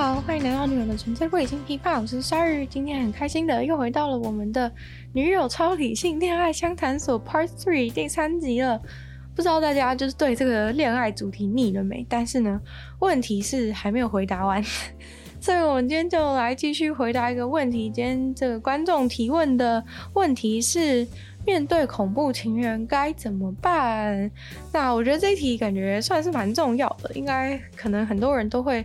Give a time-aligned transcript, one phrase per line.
[0.00, 2.64] 好，欢迎来到女友的纯粹不理性批判，我是鲨鱼。
[2.64, 4.72] 今天很开心的又回到了我们的
[5.12, 8.80] 女友超理性恋爱相谈所 Part Three 第三集了。
[9.36, 12.06] 不知道大家就是对这个恋爱主题腻了没？
[12.08, 12.58] 但是呢，
[13.00, 14.64] 问题是还没有回答完，
[15.38, 17.90] 所以我们今天就来继续回答一个问题。
[17.90, 21.06] 今天这个观众提问的问题是。
[21.46, 24.30] 面对恐怖情人该怎么办？
[24.74, 28.84] 那我觉得这一题感觉算是蛮重要的，应该可能很多人都会，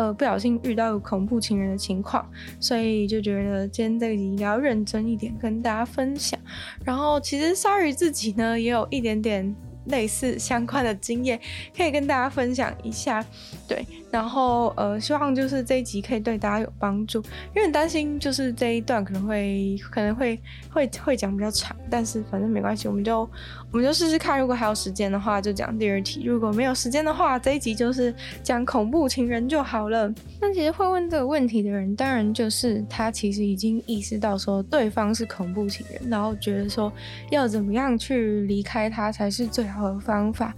[0.00, 2.26] 呃，不小心遇到恐怖情人的情况，
[2.58, 6.40] 所以就觉得今天这个题要认真一点跟大家分享。
[6.86, 9.54] 然后其实鲨鱼自己呢也有一点点
[9.88, 11.38] 类似相关的经验，
[11.76, 13.22] 可以跟大家分享一下，
[13.68, 13.84] 对。
[14.10, 17.22] 然后呃，希望就是这一集可以对大家有帮助，
[17.54, 23.28] 因为担心就是这一段可能会可能会会会讲比较长，但是反正没关系，我们就
[23.72, 30.12] 我们就试试看，如果还有时间的话就讲第二题，如果没有时间的话，这一集就是讲恐怖情人就好了。
[30.40, 36.92] 那其实会问这个问题的人，当然就是他其实已经意识到说对方是恐怖情人，然后觉得说
[37.30, 40.52] 要怎么样去离开他才是最好的方法。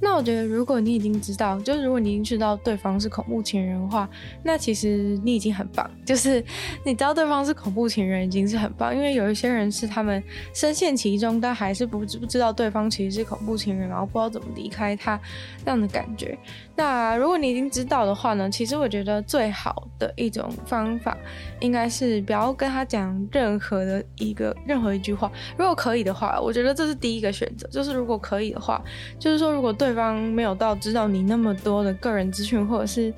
[0.00, 4.08] 那我觉得，如果你已经知道，就是如果你已经知道对方是恐怖情人的话，
[4.42, 5.90] 那其实你已经很棒。
[6.04, 6.44] 就是
[6.84, 8.94] 你知道对方是恐怖情人，已经是很棒。
[8.94, 10.22] 因为有一些人是他们
[10.54, 15.18] 深陷其中，但还是不知不知道对方其实是恐怖情人，然后不知道怎么离开他
[15.64, 16.38] 这样的感觉。
[16.76, 21.16] 那如果你已经知道的话呢，其实我觉得最好的一种方法，
[21.58, 25.28] 应该是不要跟他讲任何的一个任何一句话。
[25.56, 27.66] 如果可以的话，我觉得这是第一个选择。
[27.68, 28.80] 就是如果可以的话，
[29.18, 29.96] 就是说如果对。
[29.96, 33.10] 方没有到知道你那么多的个人资讯，或者是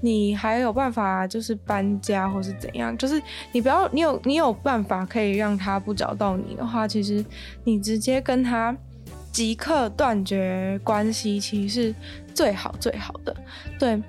[0.00, 7.24] 你还有办法就是搬家或是怎样，就是你不要你有你有办法可以让他不找到你的话，其实
[7.62, 8.76] 你直接跟他
[9.34, 11.94] 即刻断绝关系，其实是
[12.32, 13.36] 最好最好的。
[13.78, 14.00] 对，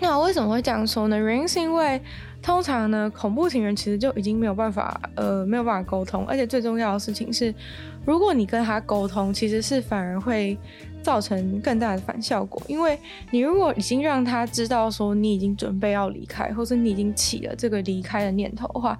[0.00, 1.18] 那为什么会这样说呢？
[1.18, 2.00] 原因是因为
[2.42, 7.52] 通常呢，恐怖情人其实就已经没有办法呃没有办法沟通，而且最重要的事情是，
[8.04, 10.56] 如果你跟他沟通，其实是反而会。
[11.04, 12.98] 造成更大的反效果，因为
[13.30, 18.98] 你如果已经让他知道说你已经准备要离开，或者你已经起了这个离开的念头的话，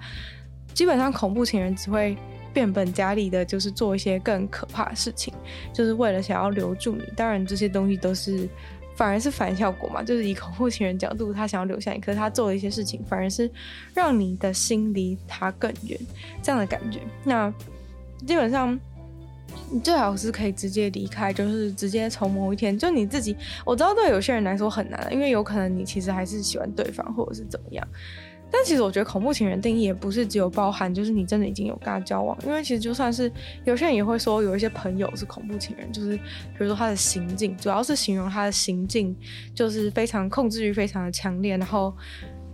[0.71, 2.15] 基本上恐怖情人只会
[2.55, 5.31] 变本加厉的，就是做一些更可怕的事情，
[5.71, 7.03] 就是为了想要留住你。
[7.15, 8.49] 当然这些东西都是
[8.95, 13.51] 反而是反效果嘛，就是以恐怖情人角度，他想要留下你，可是他做的一些事情反而是
[13.93, 15.99] 让你的心离他更远，
[16.41, 17.01] 这样的感觉。
[17.23, 17.53] 那
[18.25, 18.79] 基本上。
[19.71, 27.87] 你最好是可以直接离开，就是直接从某一天，就你自己，我知道对有些人来说很难，因为有可能你其实还是喜欢对方，或者是怎么样。
[28.51, 33.31] 但其实我觉得恐怖情人定义也不是只有包含，就是你真的已经有跟他交往，因为其实就算是
[33.63, 39.15] 有些人也会说有一些朋友是恐怖情人，就是比如说他的行径，主要是形容他的行径
[39.53, 41.93] 就是非常控制欲非常的强烈，然后。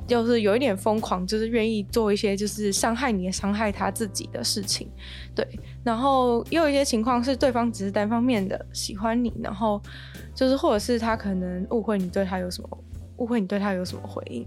[0.07, 4.90] 就是有一点疯狂，就是愿意做一些就是伤害你、伤害他自己的事情，
[5.34, 5.47] 对。
[5.85, 9.81] 然后也有一些情况是对方只是单方面的喜欢你，然后
[10.35, 12.84] 就是或者是他可能误会你对他有什么。
[13.21, 14.43] 误会你对他有什么回应，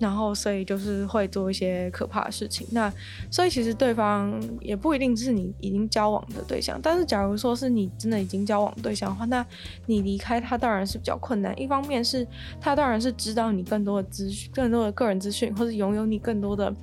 [0.00, 2.66] 然后所以就是会做一些可怕的事情。
[2.72, 2.92] 那
[3.30, 9.46] 所以其实对方也不一定是你已经交往的对象，但是假如说是你真的已经交往对象的话，那
[9.86, 11.56] 你离开他当然是比较困难。
[11.60, 12.26] 一方面是
[12.60, 16.74] 他当然是知道你更多的资讯、更多的个人资讯，或是拥有你更多的、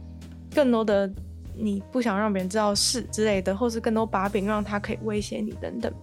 [0.55, 1.11] 更多的
[1.57, 5.93] 你不想让别人知道事之类的，或是更多把柄让他可以威胁你等等。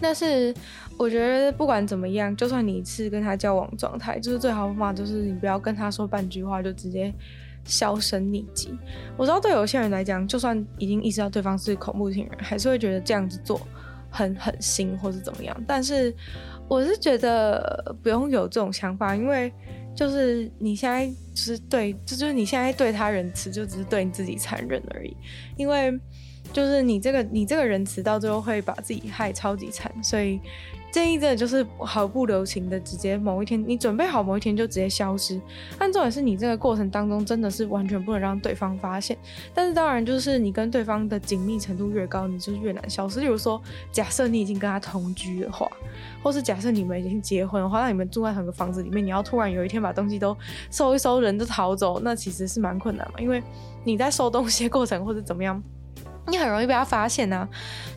[0.00, 0.52] 但是。
[1.00, 7.10] 我觉得不管怎么样，就算你是跟他交往状态，就是最好的方法就是你不要跟他说半句话就直接
[7.64, 8.76] 销声匿迹。
[9.16, 13.66] 我知道对有些人来讲，就算已经意识到对方是恐怖情人，还是会觉得这样子做
[14.10, 15.56] 很狠心或是怎么样。
[15.66, 16.14] 但是
[16.68, 19.50] 我是觉得不用有这种想法，因为
[19.96, 25.16] 就是你现在就是对，就是你现在对他仁慈，就只是对你自己残忍而已。
[25.56, 25.98] 因为
[26.52, 30.38] 就是你这个你这个仁慈到最后会把自己害超级惨，所以。
[30.90, 35.40] 建议真的就是毫不留情的，直接某一天你准备好某一天就直接消失。
[35.78, 39.16] 但重点是你这个过程当中真的是完全不能让对方发现。
[39.54, 43.20] 但是当然就是你跟对方的紧密程度越高，你就越难消失。
[43.20, 45.70] 例如说，假设你已经跟他同居的话，
[46.22, 50.36] 或是假设你们已经结婚的话，那你们住在同一个房子里面，你要突然有一天把东西都
[50.70, 53.20] 收一收，人都逃走，那其实是蛮困难嘛。
[53.20, 53.42] 因为
[53.84, 55.62] 你在收东西的过程或者怎么样。
[56.26, 57.48] 你很容易被他发现啊，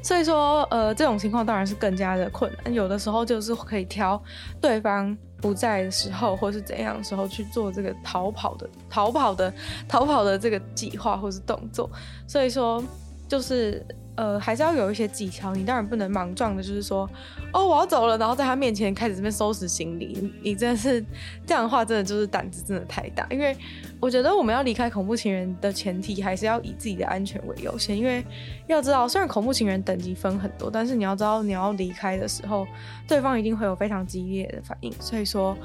[0.02, 2.74] 所以说，呃，这种情况当然是更加的困难。
[2.74, 4.22] 有的时候就是可以挑
[4.60, 9.54] 对方不在的时候，或是怎样的时候去做这个逃跑的、逃跑的、
[9.88, 11.90] 逃跑的这个计划或是动作。
[12.28, 12.84] 所以说，
[13.28, 15.54] 就是呃，还是要有一些技巧。
[15.54, 17.10] 你当然不能莽撞的，就是说，
[17.52, 20.32] 哦，我要走了，然后在他面前开始这边收拾行李。
[20.42, 21.04] 你，真的是
[21.46, 23.26] 这样的话，真的就是胆子真的太大。
[23.32, 23.56] 因为
[24.00, 27.98] 我觉得我们要离开恐怖情人的前提，还是要以自己的安全为优先。
[27.98, 28.24] 因为
[28.68, 32.68] 要知道，虽然恐怖情人等级分很多，但是你要知道，你要离开的时候，
[33.08, 34.94] 对方一定会有非常激烈的反应。
[35.00, 35.58] 所以说。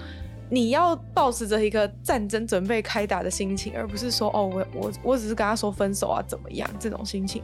[0.51, 6.69] 你要抱持着一个战争准备开打的心情，而不是说哦，我我我只是跟他说分手啊，怎么样？
[6.79, 7.43] 这种心情，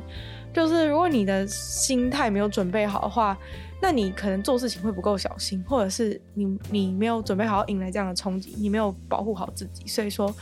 [0.53, 3.37] 就是如果你的心态没有准备好的话，
[3.83, 9.87] 那你可能做事情会不够小心，或者是你你没有准备好迎来这样的冲击，你没有保护好自己。
[9.87, 10.35] 所以说，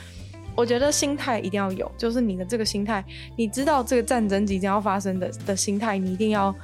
[0.54, 3.04] 我觉得心态一定要有，就是你的这个心态，
[3.36, 6.54] 你知道这个战争即将要发生的的心态，你一定要。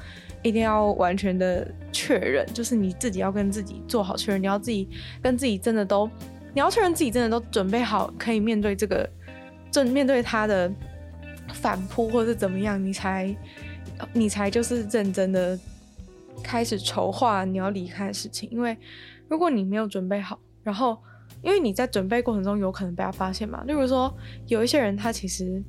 [0.43, 4.89] 一定要完全的确认，就是你自己要跟自己做好确认，你要自己
[5.21, 6.09] 跟自己真的都，
[6.55, 9.09] 你要确认自己真的都准备好，可以面对这个，
[9.71, 10.73] 正面对他的
[11.53, 13.37] 反扑或是怎么样，你才，
[14.13, 15.59] 你才就是认真的
[16.43, 18.49] 开始筹划你要离开的事情。
[18.53, 18.77] 因为
[19.27, 20.97] 如果你没有准备好，然后
[21.43, 25.61] 因为你在准备过程中有可能被他发现嘛，例如说有一些人他其实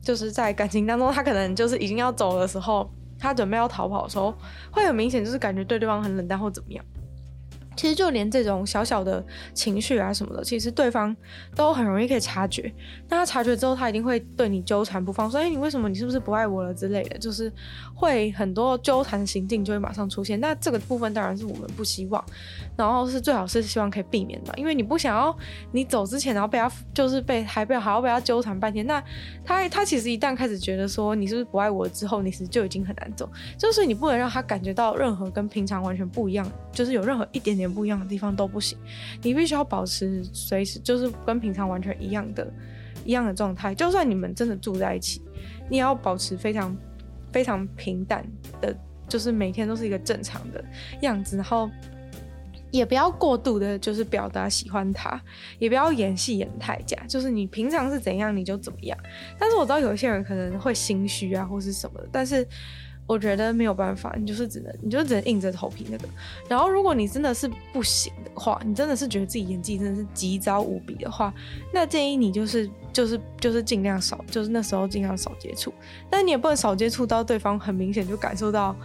[0.00, 2.90] 就是在感情当中，他可能就是已经要走的时候。
[3.20, 4.34] 他准备要逃跑的时候，
[4.70, 6.84] 会很明显，就是感觉对对方很冷淡或怎么样。
[7.76, 9.24] 其实就连这种小小的
[9.54, 11.16] 情绪啊什么的，其实对方
[11.54, 12.70] 都很容易可以察觉。
[13.08, 15.88] 那他察觉之后，他一定会对你纠缠不放，说：“哎，你为什么？
[15.88, 17.50] 你是不是不爱我了？”之类的，就是
[17.94, 20.38] 会很多纠缠行径就会马上出现。
[20.40, 22.22] 那这个部分当然是我们不希望，
[22.76, 25.34] 然后是最好是希望可以避免的，因为你不想要
[25.72, 28.86] 你走之前，然后被他就是被还被还要被他纠缠半天。
[28.86, 29.02] 那
[29.44, 33.30] 他他其实一旦开始觉得说你是不是不爱我之后，你其实就已经很难走。
[33.56, 37.59] 就是你不能让他感觉到任何跟平常完全不一样，就是有任何一点点。
[37.60, 38.76] 点不一样的地方都不行，
[39.22, 42.52] 你必须要保持随时就是跟平常完全一样的、
[43.04, 43.74] 一样的状态。
[43.74, 45.22] 就算你们真的住在一起，
[45.68, 46.76] 你也要保持非常、
[47.32, 48.26] 非常平淡
[48.60, 48.76] 的，
[49.08, 50.64] 就是每天都是一个正常的
[51.02, 51.36] 样子。
[51.36, 51.70] 然后
[52.70, 55.20] 也不要过度的，就是表达喜欢他，
[55.58, 56.96] 也不要演戏演太假。
[57.08, 58.98] 就是你平常是怎样，你就怎么样。
[59.38, 62.46] 但是我知道有些人可能会心虚啊，或是什么的，但是。
[63.10, 66.08] 我觉得没有办法，你就是只能，你就只能硬着头皮那个。
[66.48, 71.34] 然后，如果你真的是不行的话，你真的是觉得自己演技真的是极糟无比的话，
[71.74, 75.74] 那建议你就是就是就是尽量少，就是那时候尽量少接触。
[76.08, 78.76] 但你也不能少接触到对方，很明显就感受到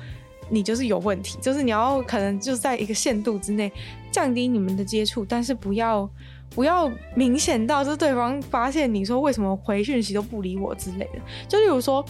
[0.49, 3.71] 你就是有问题，就是你要可能就在一个限度之内
[4.11, 6.09] 降低你们的接触，但是不要
[6.49, 12.03] 不要明显到就是对方发现你说为什么回讯息都不理我之类的，就例如说。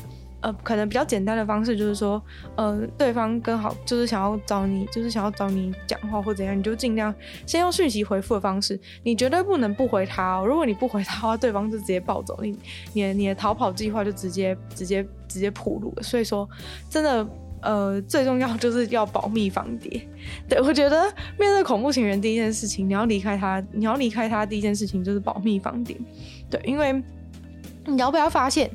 [0.45, 2.21] 呃，可能比较简单的方式就是说，
[2.55, 7.11] 呃，对方刚好就是想要找你，就是想要找你讲话或怎样，你就尽量
[7.47, 10.45] 先用讯息回复的方式，你绝对不能不回他哦。
[10.45, 12.55] 如果你不回他的话，对方就直接暴走，你
[12.93, 16.03] 你的你的逃跑计划就直接直接直接暴露了。
[16.03, 16.47] 所以说，
[16.91, 17.27] 真的，
[17.63, 20.07] 呃，最重要就是要保密防谍。
[20.47, 25.97] 对，我觉得面对恐怖情人第一件事情，你要离开他，你要离开他第一件事情就是保密防谍。
[26.51, 27.01] 对，因为
[27.87, 28.69] 你要被他发现。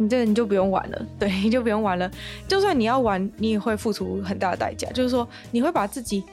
[0.00, 2.10] 你这个你就不用玩了，对，你就不用玩了。
[2.48, 4.90] 就算你要玩，你也会付出很大的代价。
[4.92, 6.24] 就是说，你会把自己，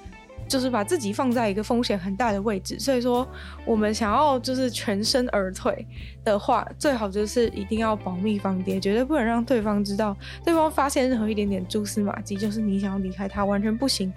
[0.48, 2.80] 就是把自己放在一个风险很大的位置。
[2.80, 3.28] 所以说，
[3.66, 5.86] 我们想要就是全身而退
[6.24, 10.16] 的话，最好就是一定要保密防谍，绝对不能让对方知道。
[10.46, 14.14] 对方发现任何一点点蛛丝马迹，就是你想要离开他，完全不行，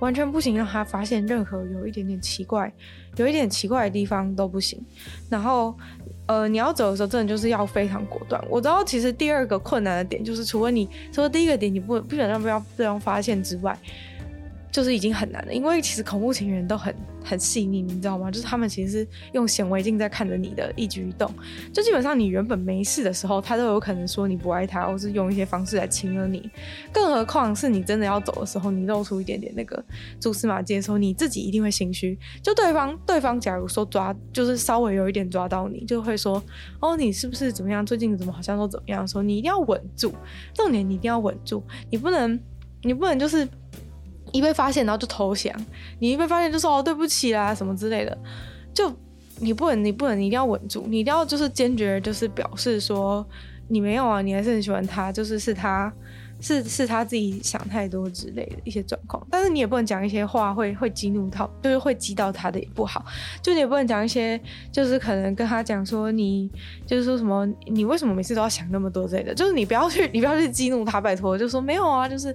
[0.00, 2.72] 完全不行，让他发现任何有一点点奇怪、
[3.16, 4.80] 有一点奇怪的地方都不行。
[5.28, 5.74] 然后。
[6.28, 8.38] 呃，你要走的时候，真的就是要非常果断。
[8.50, 13.74] 我知道，其实第二个困难的点就是，除了你，除了第一个点，你不不想让不要对方发现之外。
[14.70, 16.94] 就是已经很难了，因为其实恐怖情人都很
[17.24, 18.30] 很细腻，你知道吗？
[18.30, 21.32] 就是他们其实是用显微镜在看着你的一举一动，
[21.72, 26.50] 就基本上你原本没事的时候，他都有可能说你不爱他，或是用一些方式来亲了你。
[26.92, 29.82] 更何况是你真的要走的时候，你露出一点点那个
[30.20, 32.18] 蛛丝马迹的时候，你自己一定会心虚。
[32.42, 36.42] 就对方对方假如说抓，就是稍微有一点抓到你，就会说
[36.80, 37.84] 哦，你是不是怎么样？
[37.84, 39.06] 最近怎么好像都怎么样？
[39.08, 40.12] 说你一定要稳住，
[40.52, 42.38] 重点你一定要稳住，你不能
[42.82, 43.48] 你不能就是。
[44.32, 45.54] 一被发现，然后就投降。
[45.98, 48.16] 你一被发现，就说哦，对不起啦，什么之类的。
[48.74, 48.92] 就
[49.40, 53.26] 你不能，你不能，你一定要稳住，你一定要就是坚决，就是表示说
[53.68, 55.92] 你没有啊，你还是很喜欢他，就是是他，
[56.40, 63.04] 是是他自己想太多之类的一些状况，但是你也不能讲一些话会会激怒他，就是会激到他的也不好，
[63.42, 64.40] 就你也不能讲一些
[64.70, 66.48] 就是可能跟他讲说你
[66.86, 72.32] 就是说什么你为什么每次都要想那么多之类的，就是你不要去你不要去激怒他，拜托，就说没有啊，就是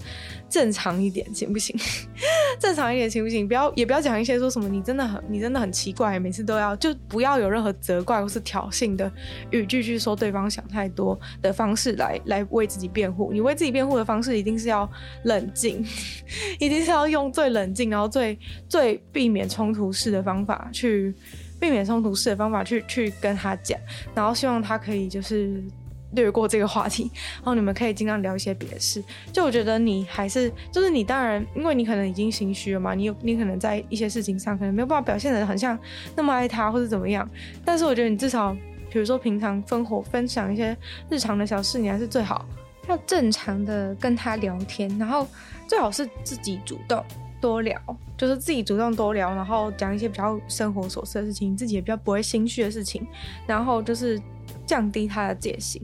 [0.49, 1.73] 正常一点行不行？
[2.59, 3.47] 正常一点行不行？
[3.47, 9.09] 不要也不要讲一些说什么你真的很你真的很奇怪，每次都要就不要有任何责怪或是挑衅的
[9.51, 13.92] 语句去说对方想太多的方式来来为自己辩护，你为自己辩护。
[13.97, 14.89] 的方式一定是要
[15.23, 15.85] 冷静，
[16.59, 21.13] 一定是要用最冷静，然后最最避免冲突式的方法去
[21.59, 23.79] 避免冲突式的方法去去跟他讲，
[24.13, 25.63] 然后希望他可以就是
[26.11, 29.03] 略过这个话题，然后你们可以尽量聊一些别的事。
[29.31, 35.77] 就我觉得你还是就是你当然，因为你可能已经心虚了嘛，你有你可能在一些事情上可能没有办法表现得很像
[36.15, 37.27] 那么爱他或者怎么样，
[37.65, 38.55] 但是我觉得你至少
[38.91, 40.77] 比如说平常分伙分享一些
[41.09, 42.45] 日常的小事，你还是最好。
[42.87, 45.27] 要正常的跟他聊天，然后
[45.67, 47.03] 最好是自己主动
[47.39, 47.79] 多聊，
[48.17, 53.05] 就是自己主动多聊，然后讲一些比较生活琐碎的事情，自己也比较不会心虚的事情，
[53.45, 54.21] 然后就是。
[54.65, 55.81] 降低他的戒心，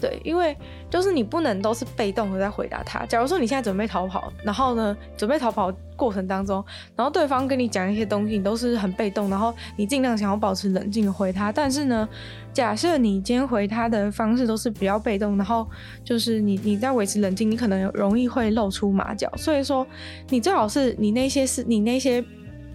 [0.00, 0.56] 对，因为
[0.90, 3.04] 就是你不能都是被动的在回答他。
[3.06, 6.64] 假如说你现在准备逃跑，然后呢，准备逃跑过程当中，
[6.96, 11.52] 然后对方跟你讲一些东西，你都是很被动，然后你尽量想要保持冷静的回他。
[11.52, 12.08] 但是呢，
[12.52, 15.66] 假设你今天回他的方式都是比较被动，然后
[16.04, 19.30] 就是你你在维持冷静，你可能容易会露出马脚。
[19.36, 19.86] 所以说，
[20.28, 22.24] 你最好是你那些是你那些。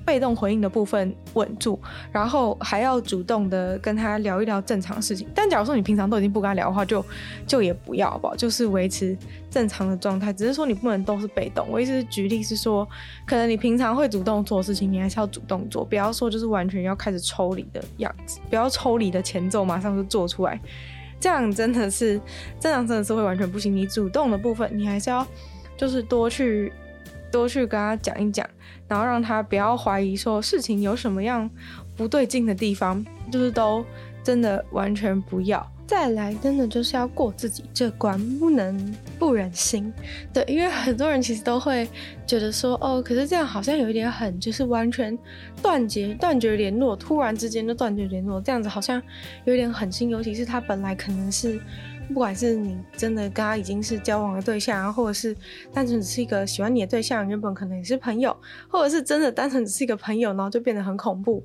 [0.05, 1.79] 被动回应的部分稳住，
[2.11, 5.27] 然后还要主动的跟他聊一聊正常事情。
[5.33, 7.03] 但假如说你平常都已经不跟他聊的话，就
[7.47, 9.17] 就也不要吧，就是维持
[9.49, 10.31] 正常的状态。
[10.33, 11.67] 只是说你不能都是被动。
[11.69, 12.87] 我意思是举例是说，
[13.25, 20.59] 可能你平常会主动做事情，你还是要主动做，不要说就是完全要开始抽离的样子，不要抽离的前奏马上就做出来，
[21.19, 22.19] 这样真的是
[22.59, 23.75] 这样真的是会完全不行。
[23.75, 25.25] 你主动的部分，你还是要
[25.77, 26.71] 就是多去。
[27.33, 28.47] 多去跟他讲一讲，
[28.87, 31.49] 然后让他不要怀疑说事情有什么样
[31.97, 33.83] 不对劲的地方，就是都
[34.23, 35.67] 真的完全不要。
[35.85, 39.91] 再来，真的就是要过自己这关，不能不忍心。
[40.31, 41.87] 对，因为很多人其实都会
[42.25, 45.17] 觉得说，哦，可是这样好像有一点狠，就是完全
[45.61, 49.01] 断绝断绝联络，突然之间就断绝联络，这样子好像
[49.45, 50.09] 有点狠心。
[50.09, 51.59] 尤其是他本来可能是。
[52.09, 55.35] 不管是你真的跟他已经是交往的对象，或者是
[55.73, 58.35] 单纯只是一个喜欢你的对象，原本可能也是朋友，
[58.67, 61.43] 或者是真的单纯只是一个朋友，然后就变得很恐怖。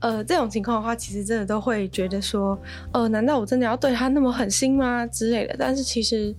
[0.00, 2.58] 呃，这种情况的话，其实真的都会觉得说，
[2.92, 5.06] 呃，难道我真的要对他那么狠心吗？
[5.06, 5.54] 之类的。
[5.58, 6.34] 但是其实，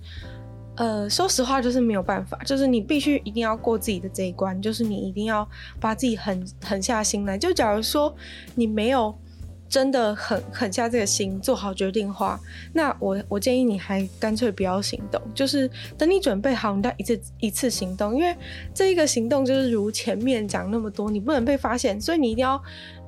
[0.76, 7.38] 呃，说实话就是没有办法，就是你必须一定要过自己的这一关，就是你一定要把自己狠狠下心来。
[7.38, 8.14] 就假如说
[8.54, 9.16] 你没有。
[9.72, 12.38] 真的很狠下这个心，做好决定的话，
[12.74, 18.36] 那我我建议你还干脆不要行动，就是等你准备好，你再一次一次行动，因为
[18.74, 22.62] 这一个行动就是如前面讲那么多，你不能被发现，所以你一定要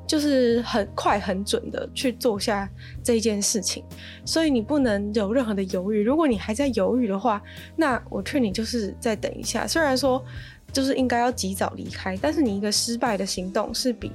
[0.07, 2.67] 就是很快很准的去做下
[3.03, 3.85] 这一件事情，
[4.25, 6.03] 所以你不能有任何的犹豫。
[6.03, 7.43] 如果你还在犹豫的话，
[7.77, 9.67] 那我劝你就是再等一下。
[9.67, 10.25] 虽然说
[10.73, 14.11] 就是应该要及早离开，但是你一个失败的行动是比。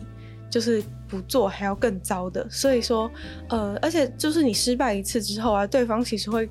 [0.50, 3.10] 就是不做还要更糟的，所以说，
[3.50, 6.50] 呃，而且就是你失败一次之后啊，对方其实会，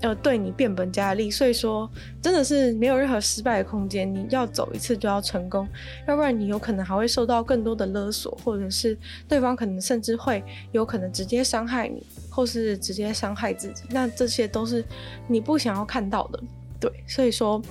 [0.00, 5.66] 呃，对你变本加厉，所以说真的是没有任何失败的空间，你要走一次就要成功，
[6.06, 8.96] 要不然你有可能还会受到更多的勒索，或者是
[9.26, 14.84] 对方可能甚至会有可能直接伤害你，或是直接伤害自己，那这些都是
[15.26, 16.42] 你不想要看到的，
[16.78, 17.62] 对，所以说。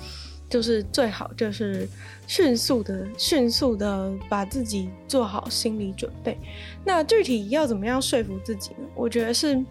[0.52, 1.88] 就是最好就是
[2.32, 6.38] 迅速的、迅速的把自己做好心理准备。
[6.86, 8.88] 那具体要怎么样说服自己呢？
[8.96, 9.62] 我觉得是，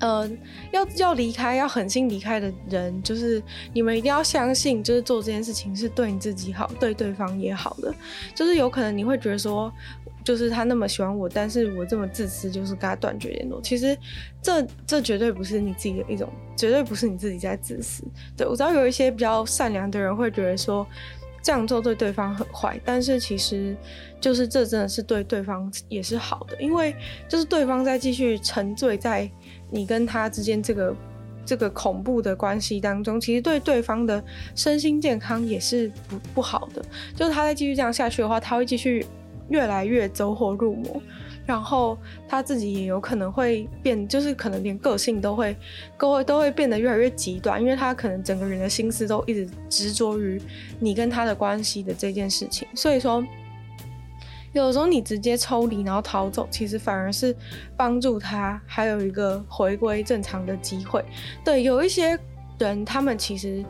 [0.00, 0.30] 呃，
[0.70, 7.94] 要要离开、要狠心离开的人，就是你们一定要相信，就是做这件事情是对你自己好，对对方也好的。
[8.34, 9.72] 就是有可能你会觉得说。
[10.26, 13.62] 就是他那么喜欢我，但是我这么自私，就是跟他断绝联络。
[13.62, 13.96] 其实
[14.42, 18.02] 这这绝对不是你自己的一种，绝对不是你自己在自私。
[18.36, 20.84] 对，我知道有一些比较善良的人会觉得说
[21.46, 23.76] 这样做对对方很坏，但是其实
[24.20, 26.92] 就是这真的是对对方也是好的，因为
[27.28, 29.30] 就是对方在继续沉醉在
[29.70, 30.96] 你跟他之间这个
[31.44, 34.20] 这个恐怖的关系当中，其实对对方的
[34.56, 36.84] 身心健康也是不不好的。
[37.14, 39.06] 就是他再继续这样下去的话，他会继续。
[39.48, 41.00] 越来越走火入魔，
[41.46, 41.96] 然后
[42.28, 45.56] 他自己也有可能会变，就是可能连个性都会，
[45.96, 50.42] 都会都会变得越来越极端，因为他可能整个人的心思都一直执着于
[50.80, 52.66] 你跟他的关系的这件事情。
[52.74, 53.24] 所以说，
[54.52, 57.34] 有时候你直接抽离然后逃走，其实反而是
[57.76, 61.04] 帮助他还有一个回归正常的机会。
[61.44, 62.18] 对，有一些
[62.58, 63.64] 人，他们其实，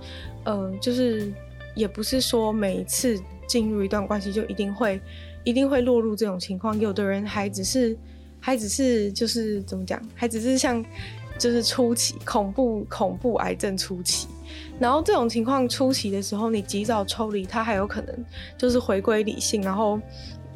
[0.45, 1.30] 呃，就是
[1.75, 5.00] 也不是说每一次进入一段关系就一定会，
[5.46, 6.78] 一定会落入这种情况。
[6.78, 7.96] 有的人还只是，
[8.40, 10.84] 还只是就是怎么讲，还只是像
[11.38, 14.26] 就是初期恐怖恐怖癌症初期，
[14.78, 18.24] 然后这种情况初期的时候，你及早抽离，他还有可能
[18.58, 20.00] 就是回归理性，然后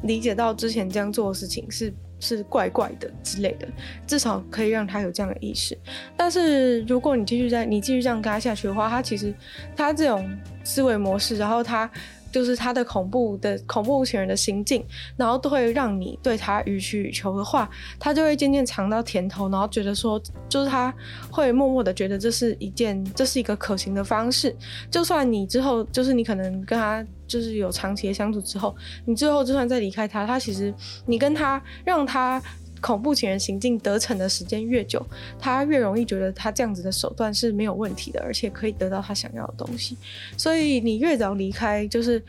[0.03, 1.93] 理解到之前这样做的事情是。
[2.23, 3.67] 是怪怪的之类的，
[4.05, 5.75] 至少可以让他有这样的意识。
[6.15, 9.33] 但是如果你继续在你继续这样跟他下去的话，他其实
[9.75, 10.29] 他这种
[10.63, 11.89] 思维模式，然后他
[12.31, 14.83] 就是他的恐怖的恐怖情人的行径，
[15.17, 17.69] 然后都会让你对他予取予求的话，
[17.99, 20.93] 他就会渐渐尝到甜头，然后觉得说，就是他
[21.29, 24.55] 会默默的觉得这是一件，这是一个可行的方式。
[24.89, 27.05] 就算你之后就是你可能跟他。
[27.27, 30.73] 就是有长期的相处之后，你最后就算再离开他，他其实
[31.05, 32.41] 你跟他让他
[32.81, 35.05] 恐怖情人行径得逞的时间越久，
[35.39, 39.95] 他越容易觉得他这样子的手段是没有问题的，而且可以得到他想要的东西。
[40.35, 42.21] 所以你越早离开，就是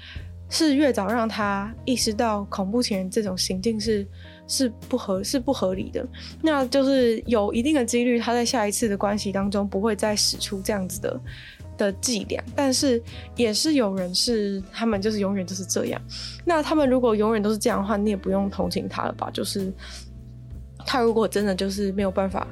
[0.50, 4.06] 是越早让他意识到恐怖情人这种行径是
[4.46, 6.06] 是不合是不合理的，
[6.42, 11.20] 那就是有一定的几率他在下一次的关系当中不会再使出这样子的。
[11.78, 13.02] 的伎俩，但是
[13.34, 16.00] 也是有人是他们就是永远就是这样。
[16.44, 19.30] 那他们如果永远都是这样的话，你也不用同情他了吧？
[19.32, 19.72] 就是
[20.86, 22.46] 他如果真的就是没有办法，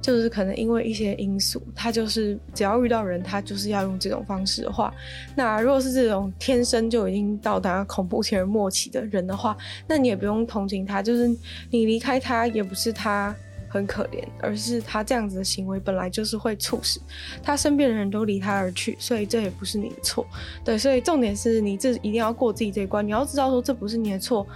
[0.00, 4.92] 就是可能因为一些因素，他就是只要遇到人，他就是要用这种方式的话，
[5.34, 9.56] 那如果是这种天生就已经到达恐怖情人末期的人的话，
[9.88, 11.28] 那你也不用同情他，就是
[11.70, 13.34] 你离开他也不是他。
[13.66, 17.00] 很可怜，而是他这样子的行为本来就是会促使
[17.42, 20.24] 他身边的人都离他而去，所以这也不是你的错。
[20.64, 24.46] 对，所以重点是你这一定要过自己这一关，你要知道说这不是你的错，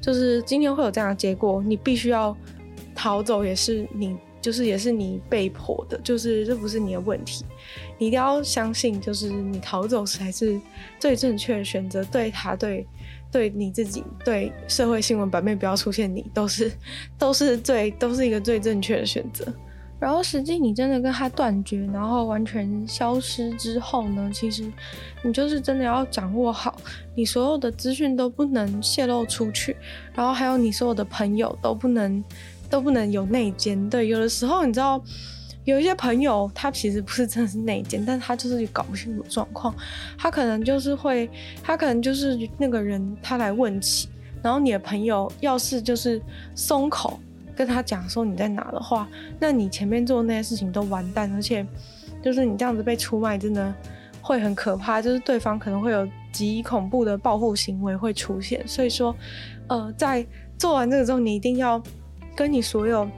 [0.00, 2.36] 就是今天会有这样的结果，你必须要
[2.98, 7.44] 逃走，也是你就是也是你被迫的，就是这不是你的问题，
[7.96, 10.60] 你一定要相信，就是你逃走才是
[10.98, 12.84] 最正确的选择，对他对。
[13.30, 16.72] 对你自己，对社会新闻版面不要出现你，都是
[17.18, 19.44] 都是最都是一个最正确的选择。
[20.00, 24.72] 然后实际你真的跟他断绝，然后完全消失之后呢，其实
[25.22, 26.74] 你就是真的要掌握好，
[27.14, 29.76] 你所有的资讯都不能泄露出去，
[30.14, 32.24] 然后还有你所有的朋友都不能
[32.68, 33.88] 都不能有内奸。
[33.90, 35.02] 对，有的时候你知道。
[35.64, 39.74] 有一些朋友，他其实不是真的是内奸，但他就是搞不清楚状况。
[40.16, 41.28] 他可能就是会，
[41.62, 44.08] 他可能就是那个人，他来问起，
[44.42, 46.22] 然后你的朋友要是就是
[46.54, 47.20] 松口
[47.54, 49.06] 跟他讲说你在哪的话，
[49.38, 51.66] 那你前面做的那些事情都完蛋，而且
[52.22, 53.70] 就是你这样子被出卖，真的
[54.22, 58.66] 会很可怕，就是对方可能会有极恐怖的报复行为会出现。
[58.66, 59.14] 所以说，
[59.68, 60.26] 呃，在
[60.56, 61.82] 做完这个之后，你一定要
[62.38, 63.10] 跟你所有。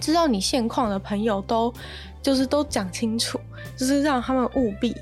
[0.00, 1.72] 知道你现况的朋友都，
[2.20, 3.38] 就是都讲清楚，
[3.76, 4.94] 就是让他们务必，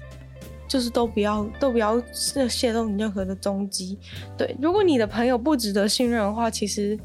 [0.69, 3.99] 就是都不要都不要泄露你任何的踪迹。
[4.37, 6.99] 对，如果你的朋友不值得信任的话，其实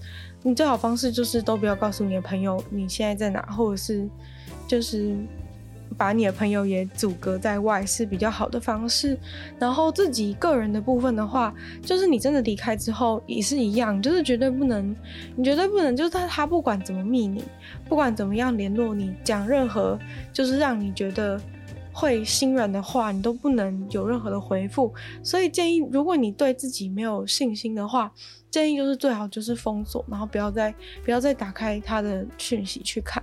[0.43, 4.07] 你最好方式就是都不要告诉你的朋友你现在在哪，或者是
[4.67, 5.15] 就是。
[5.97, 9.17] 把你的朋友也阻隔在外是比较好的方式，
[9.59, 14.95] 然后自己个人的部分的话，就是你真的离开之后也是一样，就是绝对不能，
[15.35, 17.43] 你绝对不能，就是他他不管怎么密你，
[17.87, 19.99] 不管怎么样联络你，讲任何
[20.31, 21.39] 就是让你觉得
[21.93, 24.93] 会心软的话，你都不能有任何的回复。
[25.21, 28.11] 所以建议，如果你对自己没有信心的话，
[28.49, 30.73] 建议就是最好就是封锁，然后不要再
[31.03, 33.21] 不要再打开他的讯息去看，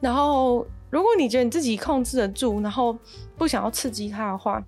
[0.00, 0.66] 然后。
[0.90, 2.96] 如果你觉得你自己控制得住，然后
[3.36, 4.62] 不想要刺激他的话，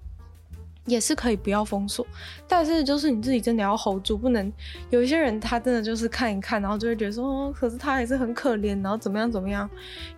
[0.85, 2.07] 也是可以不要封锁。
[2.47, 4.53] 但是就是你自己真的要 hold 住，不能
[4.91, 9.69] 有一些人他真的就是看一看，然后就会觉得说，可是他还是很可怜，然后怎么样怎么样，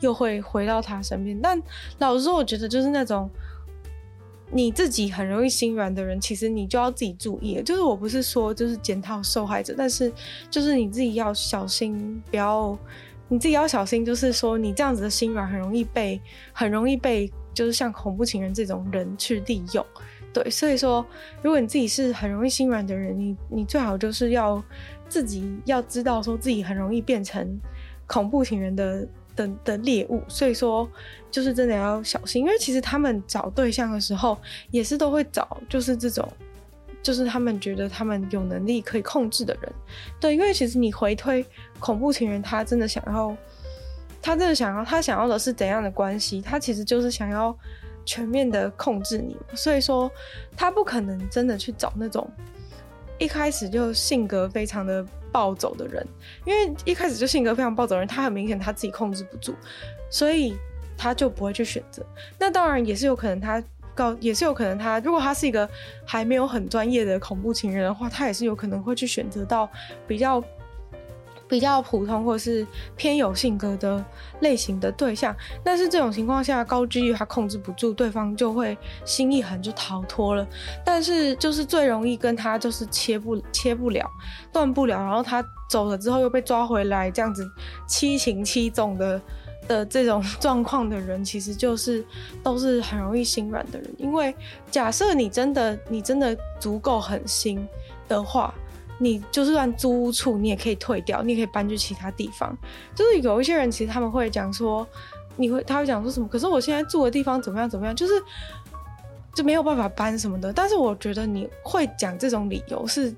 [0.01, 1.39] 又会回到他身边。
[1.41, 1.61] 但
[1.99, 3.31] 老实说，我觉得就是那种
[4.51, 7.63] 你自己很容易心软的人，其实你就要自己注意。
[7.63, 10.13] 就是我不是说就是检讨受害者，但是
[10.51, 12.77] 就是你自己要小心，不要。
[13.33, 16.21] 你自己要小心，就是说你这样子的心软很容易被，
[16.53, 19.83] 很容易被，就是像恐怖情人这种人去利用，
[20.35, 21.03] 对，所以说
[21.41, 24.63] 如果你自己是很容易心软的人，你你最好就是要
[25.09, 27.59] 自己要知道说自己很容易变成
[28.07, 30.87] 恐怖情人的的的猎物，所以说
[31.31, 34.37] 就是真的要小心，因为其实他们找对象的时候
[34.71, 36.31] 也是都会找就是这种。
[37.03, 39.73] 就是他们觉得他们有能力可以控制的人，
[40.21, 41.45] 对，因为其实你回推
[41.81, 43.37] 恐怖情人，他真的想要，
[44.23, 46.41] 他真的想要，他想要的是怎样的关系？
[46.41, 47.57] 他其实就是想要
[48.05, 50.11] 全面的控制你，所以说
[50.57, 52.31] 他不可能真的去找那种
[53.19, 56.07] 一开始就性格非常的暴走的人，
[56.45, 59.55] 因为一开始就性格非常暴走的人，他很明显他自己控制不住，
[60.11, 60.57] 所以
[60.97, 62.05] 他就不会去选择。
[62.39, 63.63] 那当然也是有可能他
[63.95, 65.69] 告，也是有可能他如果他是一个
[66.07, 69.69] 还没有很专业的恐怖情人的话，他也是有可能会去选择到
[70.07, 70.43] 比较。
[71.49, 74.03] 比较普通或是偏有性格的
[74.41, 78.75] 类型的对象，但是这种情况下，高几率他控制不住，对方就会
[79.05, 80.47] 心一横就逃脱了。
[80.83, 84.11] 但是就是最容易跟他就是切不切不了，
[84.51, 87.47] 断不了，然后他走了之后又被抓回来，这样子
[87.87, 89.21] 七情七纵的
[89.67, 92.05] 的这种状况的人，其实就是
[92.43, 93.91] 都是很容易心软的人。
[93.99, 94.35] 因为
[94.71, 97.67] 假设你真的你真的足够狠心
[98.09, 98.53] 的话。
[98.99, 102.57] 你就算租屋处，你也可以退掉，你也可以搬去其他地方。
[102.95, 104.87] 就是有一些人，其实他们会讲说，
[105.35, 106.29] 你会他会讲说什么？
[106.29, 107.97] 可是我现在住的地方怎么样怎么样？
[107.97, 108.13] 就是
[109.35, 110.53] 就没有办法搬什么的。
[110.53, 113.13] 但是我觉得你会讲这种理由是。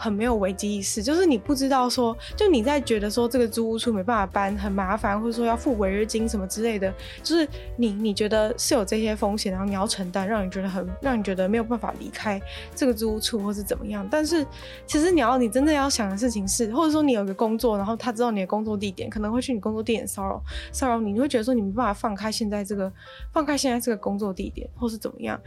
[0.00, 6.90] 很没有危机意识，就是你不知道说，就你在觉得说这个租屋处没办法搬，很麻烦，或者说要付违约金什么之类的，
[7.22, 12.40] 就是你你觉得是有这些风险，然后你要承担，让你觉得很让你觉得没有办法离开
[12.74, 14.08] 这个租屋处或是怎么样。
[14.10, 14.46] 但是
[14.86, 22.90] 其实你要你真的要想的事情是，或者说你有一个工作，然后他知道你的工作地点，可能会去你工作地点骚扰骚扰你，你会觉得说你没办法放开现在这个
[23.32, 25.38] 放开现在这个工作地点，或是怎么样，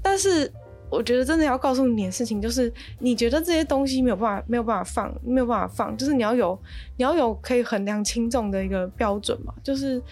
[0.00, 0.50] 但是。
[0.90, 6.58] 我觉得真的要告诉你的事情，就是你觉得这些东西没有办法、没有办法放、没有办法放，就是你要有、
[6.96, 9.52] 你要有可以衡量轻重的一个标准嘛。
[9.62, 10.02] 就是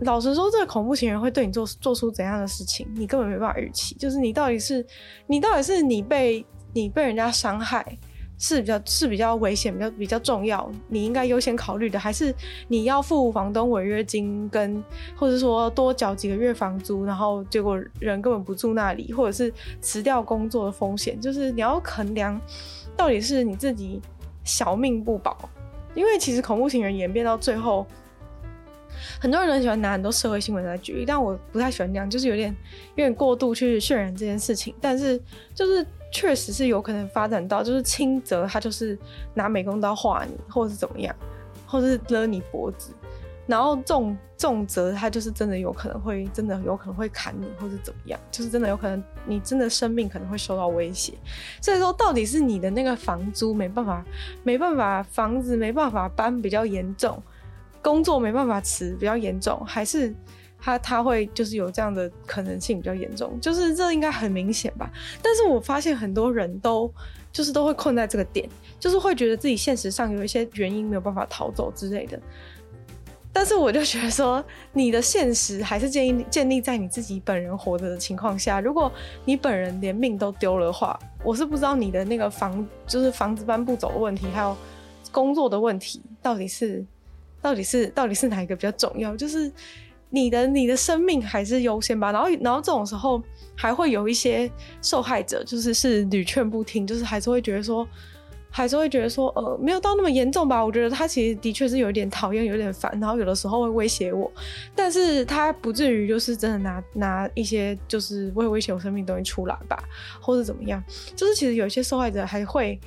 [0.00, 3.94] 老实说，这个恐怖情人会对你做做出怎样的事情，你根本没办法预期。
[3.96, 4.84] 就是你到底是
[5.26, 7.98] 你到底是你被你被人家伤害。
[8.42, 12.34] 是比较是比较危险、比较比较重要，你应该优先考虑的，还是
[12.66, 14.82] 你要付房东违约金跟，
[15.14, 22.38] 或者说多缴几个月房租，然后结果人根本不住那里，或者是辞掉工作的风险，就是你要衡量
[22.96, 24.02] 到底是你自己
[24.42, 25.48] 小命不保，
[25.94, 27.86] 因为其实恐怖情人演变到最后，
[29.20, 32.50] 很多人很喜欢拿很多社会新闻来举例，但我不太喜欢这样，就是有点
[32.96, 35.16] 有点过度去渲染这件事情，但是
[35.54, 35.86] 就是。
[36.12, 38.96] 确实是有可能发展到，就是轻则他就是
[39.32, 41.16] 拿美工刀划你，或者是怎么样，
[41.66, 42.92] 或者是勒你脖子，
[43.46, 51.14] 然后重重则他就是真的有可能会真的有可能会砍你，或者怎么样，就是真的有可能你真的生命可能会受到威胁。
[51.62, 54.04] 所以说，到底是你的那个房租没办法
[54.44, 57.20] 没办法房子没办法搬比较严重，
[57.80, 60.14] 工作没办法辞比较严重，还是？
[60.64, 64.88] 他他会就是有这样的可能性比较严重，就是这应该很明显吧。
[65.20, 66.88] 但是我发现很多人都
[67.32, 68.48] 就是都会困在这个点，
[68.78, 72.16] 就是会觉得自己现实上有一些原因没有办法逃走之类的。
[73.32, 78.60] 但是我就觉得说，你的现实还是建议建立在你自己本人活着的情况下。
[78.60, 78.92] 如果
[79.24, 84.56] 你本人连命都丢了的话，我是不知道你的那个房就是房子搬不走的问题，还有
[85.10, 86.86] 工作的问题，到底是
[87.40, 89.16] 到底是到底是哪一个比较重要？
[89.16, 89.50] 就是。
[90.14, 93.20] 你的你的生命还是优先吧，然后然后这种时候
[93.56, 94.50] 还会有一些
[94.82, 97.88] 受害者，就是是屡劝不听，就是还是会觉得说，
[98.50, 100.62] 还是会觉得说，呃，没有到那么严重吧。
[100.62, 104.30] 我觉得他其实的确是有点讨厌，有点烦，然后有的时候会威胁我，
[104.76, 109.82] 但是他不至于就是真的拿拿一些就是会威胁我生命的东西出来吧，
[110.20, 110.84] 或者怎么样。
[111.16, 112.78] 就是其实有一些受害者还会。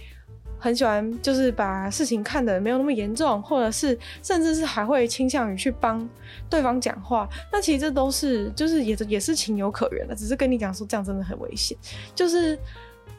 [0.66, 6.10] 很喜欢，就是把事情看得没有那么严重，或者是甚至是还会倾向于去帮
[6.50, 7.30] 对方讲话。
[7.52, 11.78] 那其实这都是，就是也也是情有可原的，只是跟你讲说这样真的很危险，
[12.16, 12.58] 就是